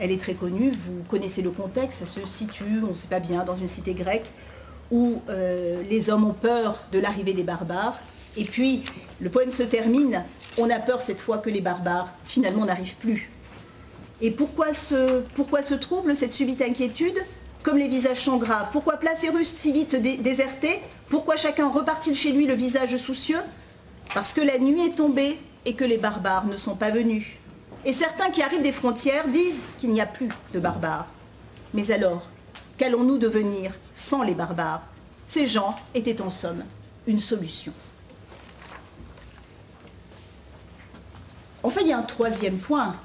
[0.00, 3.20] Elle est très connue, vous connaissez le contexte, ça se situe, on ne sait pas
[3.20, 4.30] bien, dans une cité grecque
[4.90, 8.00] où euh, les hommes ont peur de l'arrivée des barbares.
[8.36, 8.82] Et puis,
[9.20, 10.24] le poème se termine,
[10.58, 13.30] on a peur cette fois que les barbares, finalement, n'arrivent plus.
[14.20, 15.22] Et pourquoi ce,
[15.76, 17.18] trouble, cette subite inquiétude?
[17.62, 18.68] Comme les visages sont graves.
[18.72, 23.40] Pourquoi place Russes si vite désertés pourquoi chacun repartit chez lui le visage soucieux?
[24.14, 27.26] Parce que la nuit est tombée et que les barbares ne sont pas venus.
[27.84, 31.06] Et certains qui arrivent des frontières disent qu'il n'y a plus de barbares.
[31.72, 32.22] Mais alors,
[32.76, 34.82] qu'allons-nous devenir sans les barbares?
[35.26, 36.64] Ces gens étaient en somme
[37.06, 37.72] une solution.
[41.62, 42.96] Enfin, il y a un troisième point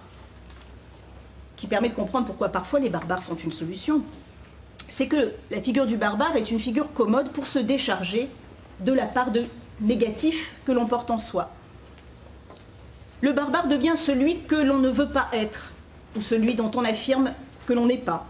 [1.55, 4.03] qui permet de comprendre pourquoi parfois les barbares sont une solution
[4.95, 8.29] c'est que la figure du barbare est une figure commode pour se décharger
[8.79, 9.43] de la part de
[9.81, 11.51] négatif que l'on porte en soi.
[13.25, 15.73] Le barbare devient celui que l'on ne veut pas être,
[16.15, 17.31] ou celui dont on affirme
[17.65, 18.27] que l'on n'est pas.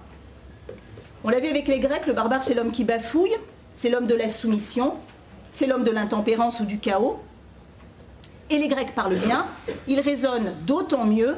[1.26, 3.36] On l'a vu avec les Grecs, le barbare c'est l'homme qui bafouille,
[3.76, 4.94] c'est l'homme de la soumission,
[5.52, 7.20] c'est l'homme de l'intempérance ou du chaos.
[8.50, 9.48] Et les Grecs parlent bien,
[9.90, 11.36] ils raisonnent d'autant mieux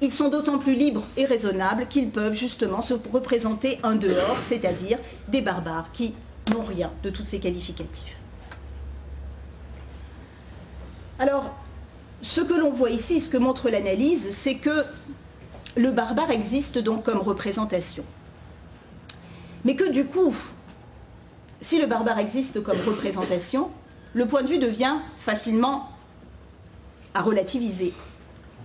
[0.00, 4.98] ils sont d'autant plus libres et raisonnables qu'ils peuvent justement se représenter un dehors, c'est-à-dire
[5.28, 6.14] des barbares qui
[6.50, 8.16] n'ont rien de tous ces qualificatifs.
[11.18, 11.54] Alors,
[12.22, 14.84] ce que l'on voit ici, ce que montre l'analyse, c'est que
[15.76, 18.04] le barbare existe donc comme représentation.
[19.64, 20.34] Mais que du coup,
[21.60, 23.70] si le barbare existe comme représentation,
[24.14, 25.90] le point de vue devient facilement
[27.14, 27.92] à relativiser.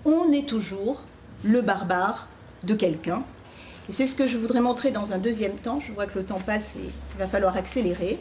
[0.06, 1.02] On est toujours
[1.44, 2.28] le barbare
[2.64, 3.24] de quelqu'un.
[3.90, 5.80] Et c'est ce que je voudrais montrer dans un deuxième temps.
[5.80, 8.20] Je vois que le temps passe et il va falloir accélérer.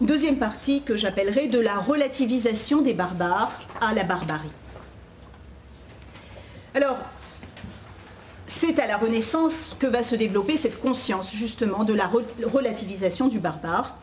[0.00, 4.48] Deuxième partie que j'appellerai de la relativisation des barbares à la barbarie.
[6.74, 6.96] Alors,
[8.46, 12.10] c'est à la Renaissance que va se développer cette conscience justement de la
[12.50, 13.98] relativisation du barbare,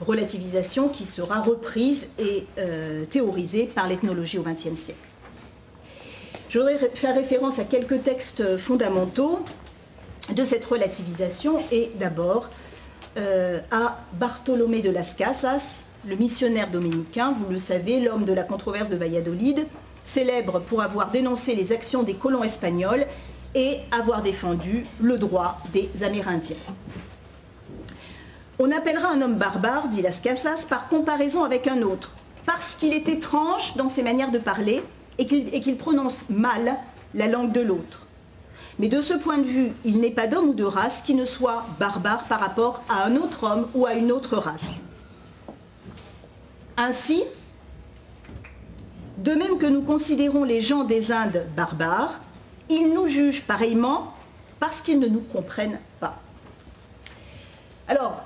[0.00, 5.00] relativisation qui sera reprise et euh, théorisée par l'ethnologie au XXe siècle.
[6.48, 9.44] Je voudrais faire référence à quelques textes fondamentaux
[10.32, 12.48] de cette relativisation et d'abord
[13.16, 18.42] euh, à Bartolomé de las Casas, le missionnaire dominicain, vous le savez, l'homme de la
[18.42, 19.66] controverse de Valladolid,
[20.04, 23.06] célèbre pour avoir dénoncé les actions des colons espagnols
[23.54, 26.56] et avoir défendu le droit des Amérindiens.
[28.58, 32.10] On appellera un homme barbare, dit Las Casas, par comparaison avec un autre,
[32.46, 34.82] parce qu'il est étrange dans ses manières de parler,
[35.18, 36.76] et qu'il prononce mal
[37.14, 38.03] la langue de l'autre.
[38.78, 41.24] Mais de ce point de vue, il n'est pas d'homme ou de race qui ne
[41.24, 44.82] soit barbare par rapport à un autre homme ou à une autre race.
[46.76, 47.22] Ainsi,
[49.18, 52.20] de même que nous considérons les gens des Indes barbares,
[52.68, 54.12] ils nous jugent pareillement
[54.58, 56.20] parce qu'ils ne nous comprennent pas.
[57.86, 58.22] Alors,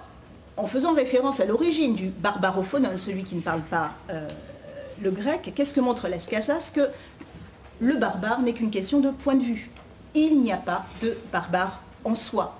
[0.57, 4.27] en faisant référence à l'origine du barbarophonon, celui qui ne parle pas euh,
[5.01, 6.89] le grec, qu'est-ce que montre Lascasas Que
[7.81, 9.71] le barbare n'est qu'une question de point de vue.
[10.15, 12.57] Il n'y a pas de barbare en soi.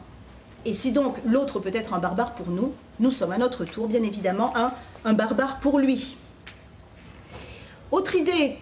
[0.64, 3.88] Et si donc l'autre peut être un barbare pour nous, nous sommes à notre tour,
[3.88, 4.53] bien évidemment,
[5.05, 6.16] un, barbare pour lui.
[7.90, 8.59] Autre idée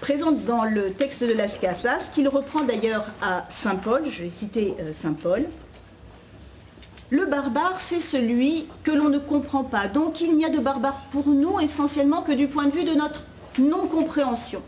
[0.00, 4.30] présente dans le texte de Las Casas, qu'il reprend d'ailleurs à Saint Paul, je vais
[4.30, 5.46] citer euh, Saint Paul.
[7.10, 9.88] Le barbare, c'est celui que l'on ne comprend pas.
[9.88, 12.94] Donc il n'y a de barbare pour nous essentiellement que du point de vue de
[12.94, 13.22] notre
[13.58, 14.62] non-compréhension.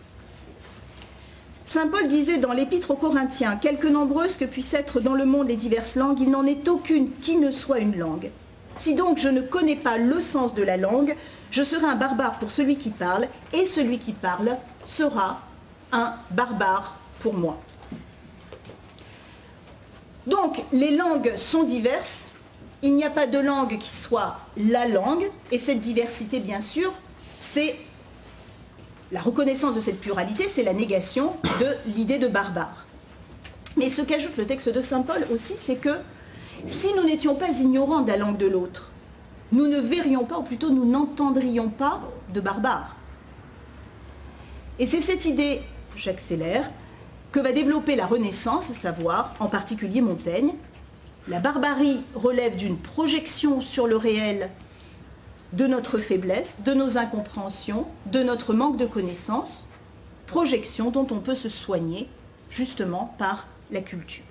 [1.66, 5.48] Saint Paul disait dans l'Épître aux Corinthiens, quelque nombreuses que puissent être dans le monde
[5.48, 8.30] les diverses langues, il n'en est aucune qui ne soit une langue.
[8.76, 11.16] Si donc je ne connais pas le sens de la langue,
[11.50, 15.40] je serai un barbare pour celui qui parle, et celui qui parle sera
[15.90, 17.58] un barbare pour moi.
[20.28, 22.28] Donc les langues sont diverses,
[22.82, 26.92] il n'y a pas de langue qui soit la langue, et cette diversité, bien sûr,
[27.40, 27.76] c'est
[29.12, 32.86] la reconnaissance de cette pluralité, c'est la négation de l'idée de barbare.
[33.76, 35.96] Mais ce qu'ajoute le texte de Saint Paul aussi, c'est que
[36.66, 38.90] si nous n'étions pas ignorants de la langue de l'autre,
[39.52, 42.00] nous ne verrions pas, ou plutôt nous n'entendrions pas
[42.34, 42.96] de barbare.
[44.78, 45.62] Et c'est cette idée,
[45.94, 46.68] j'accélère,
[47.30, 50.54] que va développer la Renaissance, à savoir en particulier Montaigne.
[51.28, 54.50] La barbarie relève d'une projection sur le réel
[55.52, 59.68] de notre faiblesse, de nos incompréhensions, de notre manque de connaissances,
[60.26, 62.08] projection dont on peut se soigner
[62.50, 64.24] justement par la culture.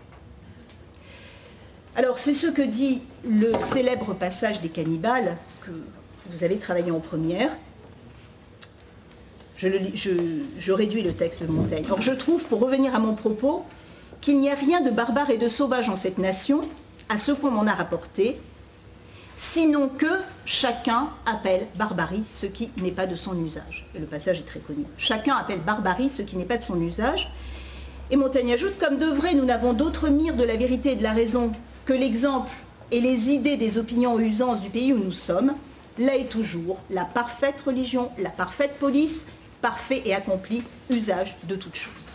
[1.96, 5.72] Alors c'est ce que dit le célèbre passage des cannibales que
[6.30, 7.52] vous avez travaillé en première.
[9.58, 11.86] Je, réduis le texte de Montaigne.
[11.90, 13.66] Or je trouve, pour revenir à mon propos,
[14.20, 16.62] qu'il n'y a rien de barbare et de sauvage en cette nation,
[17.08, 18.38] à ce qu'on m'en a rapporté,
[19.38, 23.88] sinon que chacun appelle barbarie ce qui n'est pas de son usage.
[23.96, 24.86] Et le passage est très connu.
[24.98, 27.32] Chacun appelle barbarie ce qui n'est pas de son usage.
[28.12, 31.04] Et Montaigne ajoute, comme de vrai, nous n'avons d'autre mire de la vérité et de
[31.04, 31.52] la raison
[31.86, 32.52] que l'exemple
[32.92, 35.56] et les idées des opinions et usances du pays où nous sommes,
[35.98, 39.26] là est toujours la parfaite religion, la parfaite police,
[39.62, 42.14] parfait et accompli usage de toutes choses.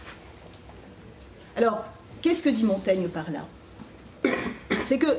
[1.56, 1.84] Alors,
[2.22, 4.30] qu'est-ce que dit Montaigne par là?
[4.84, 5.16] C'est que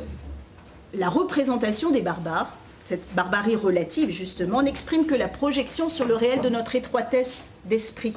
[0.94, 2.52] la représentation des barbares,
[2.92, 8.14] cette barbarie relative justement, n'exprime que la projection sur le réel de notre étroitesse d'esprit.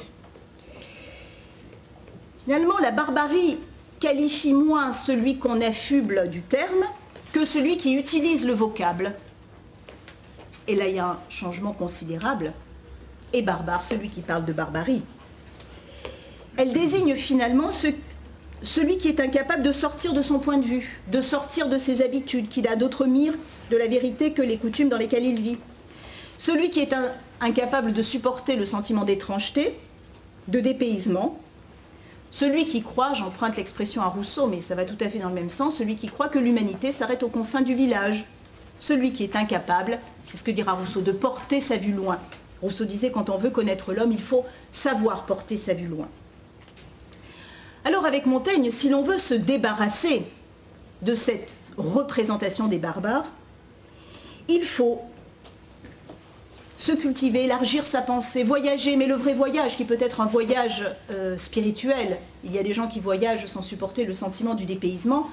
[2.43, 3.61] Finalement, la barbarie
[4.01, 6.85] qualifie moins celui qu'on affuble du terme
[7.33, 9.15] que celui qui utilise le vocable.
[10.67, 12.53] Et là, il y a un changement considérable.
[13.33, 15.03] Et barbare, celui qui parle de barbarie.
[16.57, 17.71] Elle désigne finalement
[18.65, 22.03] celui qui est incapable de sortir de son point de vue, de sortir de ses
[22.03, 23.35] habitudes, qui n'a d'autre mire
[23.71, 25.59] de la vérité que les coutumes dans lesquelles il vit.
[26.39, 26.95] Celui qui est
[27.41, 29.79] incapable de supporter le sentiment d'étrangeté,
[30.49, 31.39] de dépaysement,
[32.31, 35.35] celui qui croit, j'emprunte l'expression à Rousseau, mais ça va tout à fait dans le
[35.35, 38.25] même sens, celui qui croit que l'humanité s'arrête aux confins du village.
[38.81, 42.19] Celui qui est incapable, c'est ce que dira Rousseau, de porter sa vue loin.
[42.63, 46.09] Rousseau disait quand on veut connaître l'homme, il faut savoir porter sa vue loin.
[47.85, 50.25] Alors avec Montaigne, si l'on veut se débarrasser
[51.03, 53.27] de cette représentation des barbares,
[54.49, 55.03] il faut
[56.77, 60.85] se cultiver, élargir sa pensée, voyager, mais le vrai voyage, qui peut être un voyage
[61.11, 65.29] euh, spirituel, il y a des gens qui voyagent sans supporter le sentiment du dépaysement,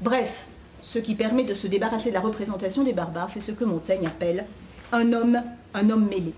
[0.00, 0.46] bref,
[0.82, 4.06] ce qui permet de se débarrasser de la représentation des barbares, c'est ce que Montaigne
[4.06, 4.46] appelle
[4.92, 5.42] un homme,
[5.74, 6.32] un homme mêlé.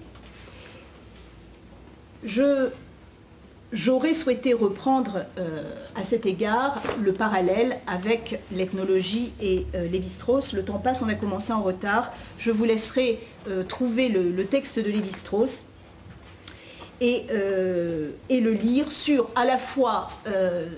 [2.25, 2.71] Je
[3.71, 5.63] J'aurais souhaité reprendre euh,
[5.95, 10.55] à cet égard le parallèle avec l'ethnologie et euh, Lévi-Strauss.
[10.55, 12.13] Le temps passe, on a commencé en retard.
[12.39, 15.65] Je vous laisserai euh, trouver le, texte de Lévi-Strauss
[17.03, 17.27] et,
[18.29, 20.09] et, le lire sur à la fois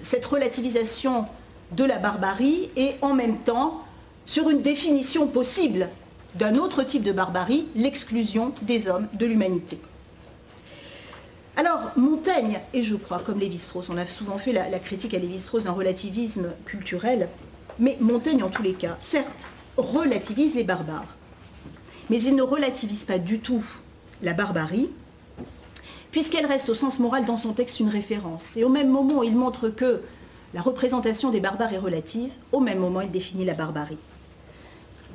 [0.02, 1.24] cette relativisation
[1.72, 3.84] de la barbarie et en même temps
[4.26, 5.88] sur une définition possible
[6.34, 9.80] d'un autre type de barbarie, l'exclusion des hommes de l'humanité.
[11.60, 15.64] Alors, Montaigne, et je crois, comme Lévi-Strauss, on a souvent fait la, critique à Lévi-Strauss
[15.64, 17.28] d'un relativisme culturel,
[17.78, 19.46] mais Montaigne, en tous les cas, certes,
[19.76, 21.18] relativise les barbares,
[22.08, 23.62] mais il ne relativise pas du tout
[24.22, 24.88] la barbarie,
[26.10, 28.56] puisqu'elle reste au sens moral dans son texte une référence.
[28.56, 30.00] Et au même moment, il montre que
[30.54, 33.98] la représentation des barbares est relative, au même moment il définit la barbarie.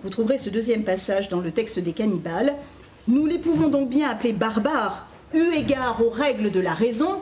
[0.03, 2.53] Vous trouverez ce deuxième passage dans le texte des cannibales.
[3.07, 7.21] Nous les pouvons donc bien appeler barbares, eu égard aux règles de la raison,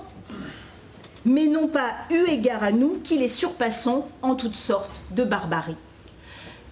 [1.25, 5.77] mais non pas eu égard à nous qui les surpassons en toutes sortes de barbarie.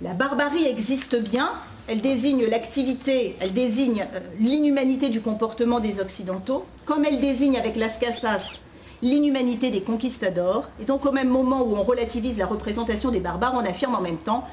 [0.01, 1.51] La barbarie existe bien,
[1.87, 7.75] elle désigne l'activité, elle désigne euh, l'inhumanité du comportement des Occidentaux, comme elle désigne avec
[7.75, 8.63] Las Casas
[9.01, 10.65] l'inhumanité des conquistadors.
[10.79, 14.01] Et donc au même moment où on relativise la représentation des barbares, on affirme en
[14.01, 14.45] même temps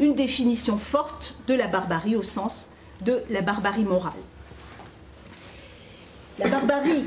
[0.00, 2.68] une définition forte de la barbarie au sens
[3.02, 4.12] de la barbarie morale.
[6.38, 7.04] La barbarie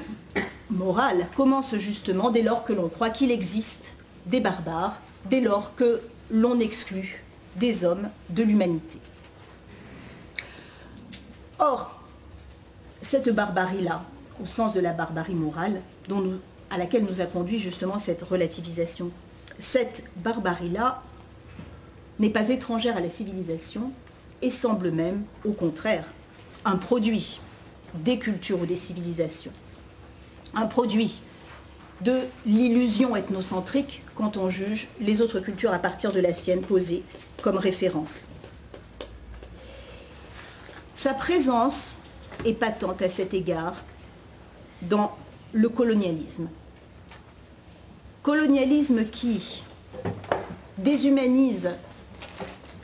[0.69, 3.95] morale commence justement dès lors que l'on croit qu'il existe
[4.27, 7.23] des barbares, dès lors que l'on exclut
[7.55, 8.99] des hommes de l'humanité.
[11.57, 11.99] Or,
[13.01, 14.03] cette barbarie-là,
[14.41, 15.81] au sens de la barbarie morale,
[16.69, 19.09] à laquelle nous a conduit justement cette relativisation,
[19.57, 21.01] cette barbarie-là
[22.19, 23.91] n'est pas étrangère à la civilisation
[24.41, 26.05] et semble même, au contraire,
[26.65, 27.39] un produit
[28.03, 29.51] des cultures ou des civilisations.
[30.53, 31.21] Un produit
[32.01, 37.03] de l'illusion ethnocentrique quand on juge les autres cultures à partir de la sienne posée
[37.41, 38.29] comme référence.
[40.93, 41.99] Sa présence
[42.45, 43.75] est patente à cet égard
[44.83, 45.15] dans
[45.53, 46.47] le colonialisme.
[48.23, 49.63] Colonialisme qui
[50.77, 51.69] déshumanise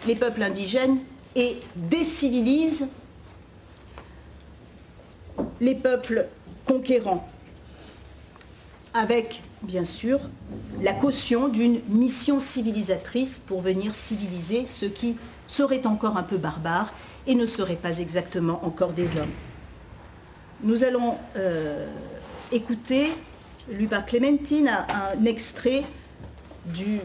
[0.08, 1.00] les peuples indigènes
[1.36, 2.88] et décivilise
[5.62, 6.28] les peuples
[6.66, 7.30] conquérants,
[8.94, 10.20] avec bien sûr
[10.82, 16.92] la caution d'une mission civilisatrice pour venir civiliser ceux qui seraient encore un peu barbares
[17.28, 19.32] et ne seraient pas exactement encore des hommes.
[20.64, 21.88] Nous allons euh,
[22.52, 23.12] écouter,
[23.70, 25.84] lu par Clémentine, un extrait
[26.66, 27.00] du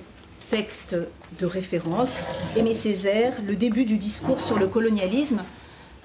[0.48, 0.96] texte
[1.38, 2.18] de référence,
[2.56, 5.42] Aimé Césaire, le début du discours sur le colonialisme,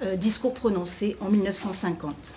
[0.02, 2.34] euh, discours prononcé en 1950.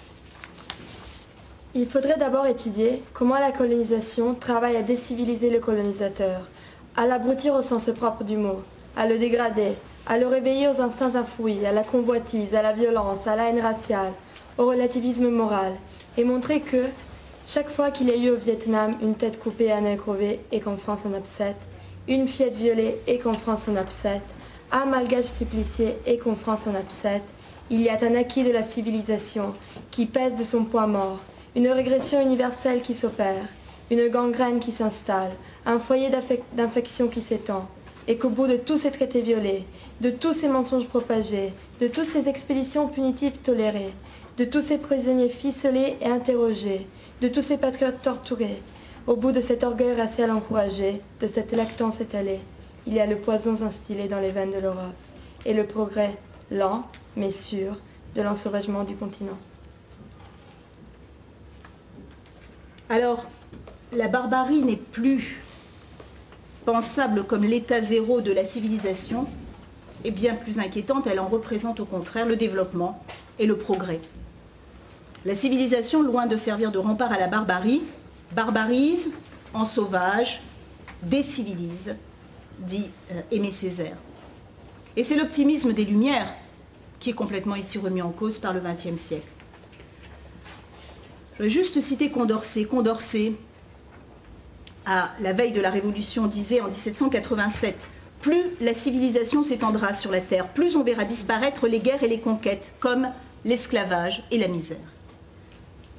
[1.78, 6.50] Il faudrait d'abord étudier comment la colonisation travaille à déciviliser le colonisateur,
[6.96, 8.62] à l'abrutir au sens propre du mot,
[8.96, 9.74] à le dégrader,
[10.08, 13.60] à le réveiller aux instincts infouis, à la convoitise, à la violence, à la haine
[13.60, 14.14] raciale,
[14.58, 15.74] au relativisme moral,
[16.18, 16.86] et montrer que,
[17.46, 20.62] chaque fois qu'il y a eu au Vietnam une tête coupée à un crevé et
[20.62, 21.58] qu'en France on upset,
[22.08, 24.22] une fillette violée et qu'en France on upset,
[24.72, 27.22] un malgage supplicié et qu'en France on upset,
[27.70, 29.54] il y a un acquis de la civilisation
[29.92, 31.20] qui pèse de son poids mort,
[31.56, 33.46] une régression universelle qui s'opère,
[33.90, 35.32] une gangrène qui s'installe,
[35.66, 36.10] un foyer
[36.54, 37.70] d'infection qui s'étend,
[38.08, 39.64] et qu'au bout de tous ces traités violés,
[40.02, 43.94] de tous ces mensonges propagés, de toutes ces expéditions punitives tolérées,
[44.38, 46.88] de tous ces prisonniers ficelés et interrogés,
[47.22, 48.62] de tous ces patriotes torturés,
[49.08, 52.40] au bout de cet orgueil racial encouragé, de cette lactance étalée,
[52.86, 54.94] il y a le poison instillé dans les veines de l'Europe,
[55.46, 56.18] et le progrès,
[56.52, 56.84] lent
[57.16, 57.78] mais sûr,
[58.14, 59.38] de l'ensauvagement du continent.
[62.90, 63.26] Alors,
[63.94, 65.42] la barbarie n'est plus
[66.66, 69.28] pensable comme l'état zéro de la civilisation,
[70.04, 73.04] et bien plus inquiétante, elle en représente au contraire le développement
[73.40, 74.00] et le progrès.
[75.26, 77.82] La civilisation, loin de servir de rempart à la barbarie,
[78.34, 79.10] barbarise,
[79.56, 80.42] en sauvage,
[81.02, 81.96] décivilise,
[82.60, 83.98] dit euh, Aimé Césaire.
[84.96, 86.34] Et c'est l'optimisme des Lumières
[87.00, 89.35] qui est complètement ici remis en cause par le XXe siècle.
[91.38, 92.64] Je vais juste citer Condorcet.
[92.64, 93.34] Condorcet,
[94.86, 97.90] à la veille de la Révolution, disait en 1787
[98.22, 102.20] Plus la civilisation s'étendra sur la terre, plus on verra disparaître les guerres et les
[102.20, 103.10] conquêtes, comme
[103.44, 104.78] l'esclavage et la misère.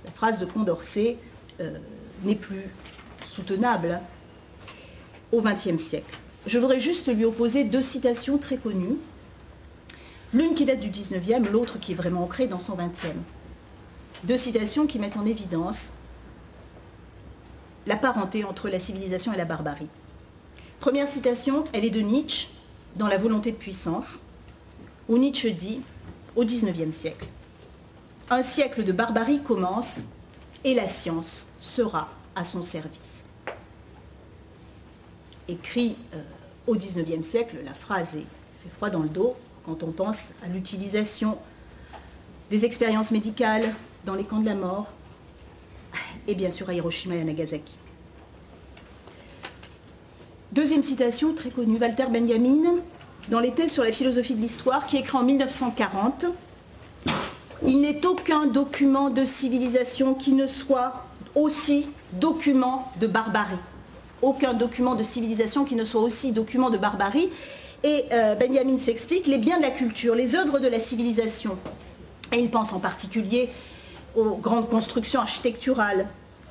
[0.07, 1.18] La phrase de Condorcet
[1.61, 1.78] euh,
[2.24, 2.70] n'est plus
[3.26, 4.01] soutenable
[5.32, 6.18] au XXe siècle.
[6.47, 8.97] Je voudrais juste lui opposer deux citations très connues,
[10.32, 13.09] l'une qui date du XIXe, l'autre qui est vraiment ancrée dans son XXe.
[14.27, 15.93] Deux citations qui mettent en évidence
[17.87, 19.87] la parenté entre la civilisation et la barbarie.
[20.81, 22.49] Première citation, elle est de Nietzsche,
[22.97, 24.22] dans La volonté de puissance,
[25.09, 25.81] où Nietzsche dit,
[26.35, 27.29] au XIXe siècle,
[28.29, 30.07] Un siècle de barbarie commence
[30.64, 33.24] et la science sera à son service.
[35.47, 36.22] Écrit euh,
[36.66, 38.27] au XIXe siècle, la phrase est,
[38.64, 41.39] fait froid dans le dos quand on pense à l'utilisation
[42.51, 43.72] des expériences médicales
[44.07, 44.86] dans les camps de la mort
[46.28, 47.74] et bien sûr à Hiroshima et à Nagasaki.
[50.52, 52.76] Deuxième citation très connue, Walter Benjamin,
[53.28, 56.26] dans les thèses sur la philosophie de l'histoire, qui écrit en 1940
[57.66, 61.04] Il n'est aucun document de civilisation qui ne soit
[61.34, 63.59] aussi document de barbarie.
[64.22, 67.28] aucun document de civilisation qui ne soit aussi document de barbarie.
[67.82, 71.59] Et euh, Benjamin s'explique, les biens de la culture, les œuvres de la civilisation,
[72.32, 73.50] et il pense en particulier
[74.16, 76.06] aux grandes constructions architecturales,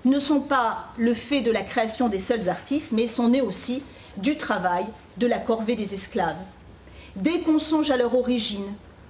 [0.06, 3.82] ne sont pas le fait de la création des seuls artistes, mais sont nés aussi
[4.18, 4.86] du travail,
[5.18, 6.38] de la corvée des esclaves.
[7.16, 8.68] Dès qu'on songe à leur origine,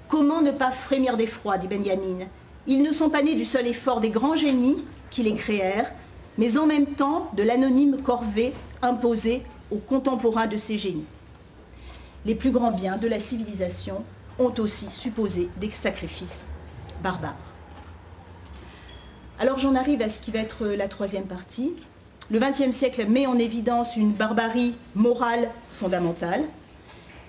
[0.08, 2.26] comment ne pas frémir d'effroi, dit Benjamin
[2.68, 5.92] Ils ne sont pas nés du seul effort des grands génies qui les créèrent,
[6.38, 9.42] mais en même temps de l'anonyme corvée imposée
[9.72, 11.06] aux contemporains de ces génies.
[12.26, 14.04] Les plus grands biens de la civilisation
[14.40, 16.46] ont aussi supposé des sacrifices
[17.04, 17.55] barbares.
[19.38, 21.74] Alors j'en arrive à ce qui va être la troisième partie.
[22.30, 26.42] Le XXe siècle met en évidence une barbarie morale fondamentale,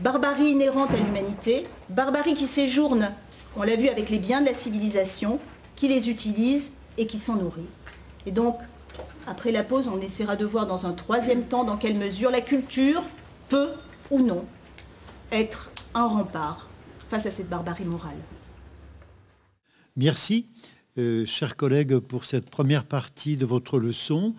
[0.00, 3.10] barbarie inhérente à l'humanité, barbarie qui séjourne,
[3.56, 5.40] on l'a vu avec les biens de la civilisation,
[5.74, 7.68] qui les utilise et qui s'en nourrit.
[8.24, 8.56] Et donc,
[9.26, 12.40] après la pause, on essaiera de voir dans un troisième temps dans quelle mesure la
[12.40, 13.02] culture
[13.48, 13.70] peut
[14.10, 14.44] ou non
[15.32, 16.68] être un rempart
[17.10, 18.16] face à cette barbarie morale.
[19.96, 20.46] Merci,
[20.98, 24.34] euh, chers collègues, pour cette première partie de votre leçon.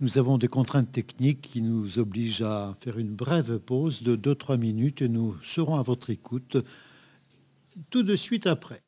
[0.00, 4.58] Nous avons des contraintes techniques qui nous obligent à faire une brève pause de 2-3
[4.58, 6.56] minutes et nous serons à votre écoute
[7.90, 8.87] tout de suite après.